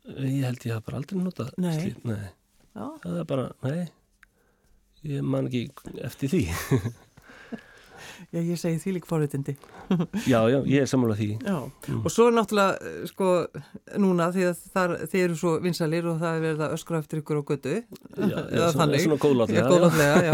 [0.10, 1.74] Ég held ég hafa bara aldrei notað Nei.
[1.80, 2.06] slíkt.
[2.06, 2.30] Nei.
[2.76, 3.88] Já, Það er bara, nei,
[5.10, 5.66] ég man ekki
[6.06, 6.44] eftir því.
[8.34, 9.56] já ég segi því lík forritindi.
[10.30, 11.30] Já, já, ég er sammálað því.
[11.46, 11.58] Já,
[12.00, 13.30] og svo er náttúrulega, eh, sko,
[14.02, 17.24] núna því að þar, þið eru svo vinsalir og það er verið að öskra eftir
[17.24, 17.76] ykkur á götu.
[17.80, 19.64] Já, já, Eða svona, svona góðlátlega.
[19.64, 20.34] Já, góðlega, já.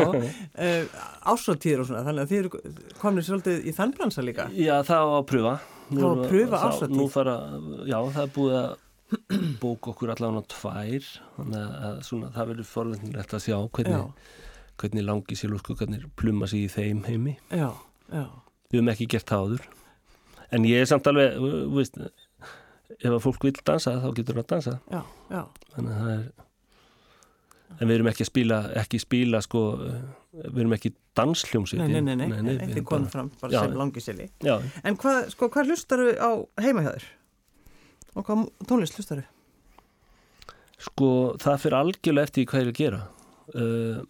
[0.55, 1.03] Uh,
[1.35, 2.63] Ásáttíður og svona, þannig að þið eru
[3.01, 4.49] komin svolítið í þann bransa líka.
[4.55, 5.55] Já, það var að pröfa.
[5.85, 7.37] Það var að pröfa fara,
[7.85, 8.73] já, það er búið að
[9.61, 15.03] bóka okkur allavega tvær, þannig að svona, það verður forvendilegt að sjá hvernig, Já, hvernig
[15.05, 17.37] langi sér hvernig pluma sig í þeim heimi.
[17.51, 17.69] já,
[18.11, 18.25] já,
[18.71, 19.65] Við höfum ekki gert það áður.
[20.51, 21.35] En ég er samt alveg,
[21.73, 24.79] veist, ef að fólk vil dansa, þá getur það að dansa.
[24.91, 25.43] já, já,
[25.75, 26.25] Þannig að það er,
[27.79, 29.61] en við erum ekki að spila, ekki spila, sko,
[30.35, 31.79] við erum ekki dansljómsveit.
[31.87, 33.59] nei, nei, nei, nei, þið komum bara- fram bara Já.
[33.61, 34.29] sem langisili.
[34.43, 36.29] Já, En hvað, sko, hvað hlustaru á
[36.61, 37.05] heima hjá þér?
[38.15, 39.23] Og hvað tónlist hlustaru?
[40.79, 43.01] Sko, það fyrir algjörlega eftir hvað ég er að gera.
[43.55, 44.03] Uh,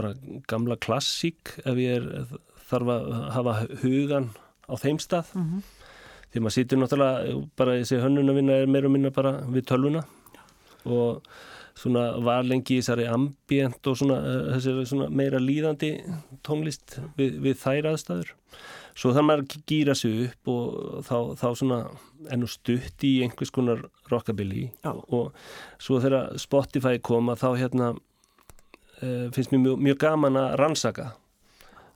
[0.00, 0.14] bara
[0.50, 2.26] gamla klassík ef ég er,
[2.70, 4.32] þarf að hafa hugan
[4.66, 5.30] á þeim stað.
[5.34, 5.62] Mm -hmm.
[6.30, 10.04] Því maður sýtur náttúrulega, bara þessi hönnunarvinna er meira og minna bara við tölvuna.
[10.86, 11.22] Og
[11.74, 15.94] svona var lengi í þessari ambient og svona, uh, þessari svona meira líðandi
[16.46, 18.34] tónlist við, við þær aðstæður
[18.98, 21.80] svo þannig maður að gýra sig upp og þá, þá svona
[22.30, 24.92] enn og stutt í einhvers konar rockabilly Já.
[24.92, 25.30] og
[25.80, 27.90] svo þegar Spotify kom að þá hérna
[29.00, 31.06] finnst mér mjög, mjög gaman að rannsaka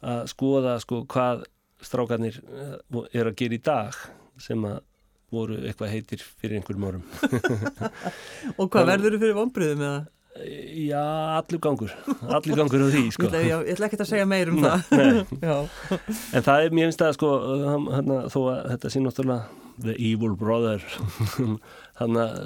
[0.04, 1.44] að skoða sko hvað
[1.84, 3.96] strákarnir uh, er að gera í dag
[4.40, 4.80] sem að
[5.34, 7.06] voru eitthvað heitir fyrir einhverjum árum.
[8.60, 10.02] Og hvað verður þú fyrir vonbriðum eða?
[10.34, 11.02] Já,
[11.38, 11.92] allur gangur.
[12.26, 13.26] Allur gangur á því Ég sko.
[13.28, 14.94] ætla, já, ég ætla ekki að segja meir um það.
[15.48, 15.56] Já,
[16.34, 17.30] En það er mér finnst að sko
[17.94, 20.82] hana, þó að þetta sé náttúrulega The Evil Brother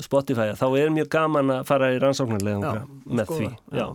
[0.05, 3.89] Spotify, þá er mér gaman að fara í rannsóknarlega Já, með skoða, því já.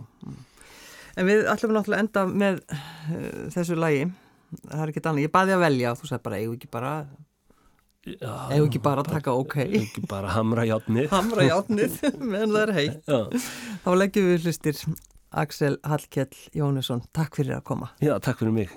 [1.16, 4.06] En við ætlum náttúrulega að enda með uh, þessu lagi.
[4.64, 5.26] Það er ekkert annað.
[5.26, 6.92] Ég baði að velja og þú sagði bara, eigum ekki bara,
[8.04, 9.54] Já, eigum ekki bara að taka ok.
[9.80, 11.94] ekki bara hamra játnið Hamra játnið
[12.34, 13.14] meðan það er heitt.
[13.86, 14.82] Þá leggjum við hlustir
[15.44, 17.00] Axel Hallkjell Jónesson.
[17.16, 17.88] Takk fyrir að koma.
[18.04, 18.74] já, takk fyrir mig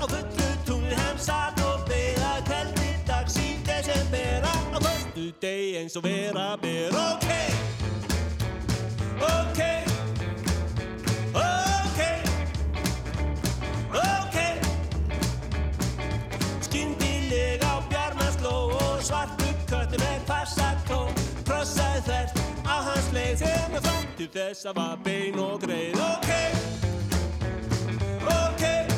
[0.00, 5.96] á fullu tungli hann satt og beða kveldi dags í desembera á föstu deg eins
[5.96, 6.88] og vera ber.
[6.96, 7.28] Ok.
[9.20, 9.60] Ok.
[11.36, 12.00] Ok.
[13.92, 14.36] Ok.
[16.64, 21.02] Skyndilega á bjarmasló og svartu köttu með passakó
[21.44, 26.00] krossaði þvert á hans leið sem fram til þess að var bein og greið.
[26.08, 26.32] Ok.
[28.30, 28.89] Okay.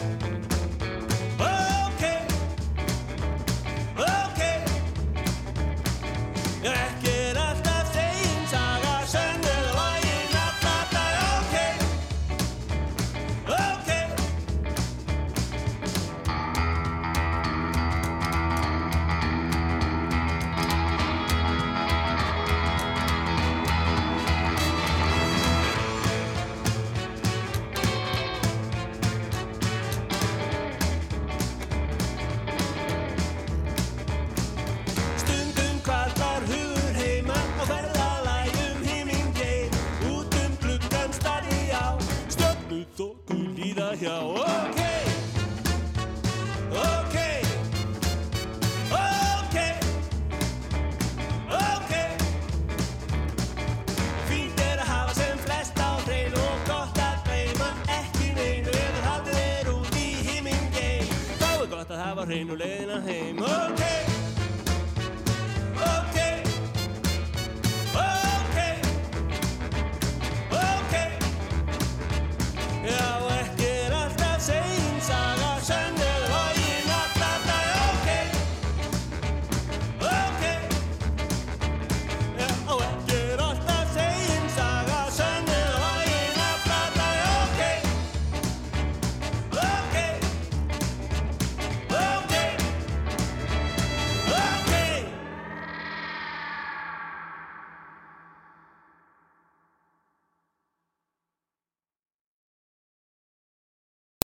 [44.02, 44.61] Líða hjá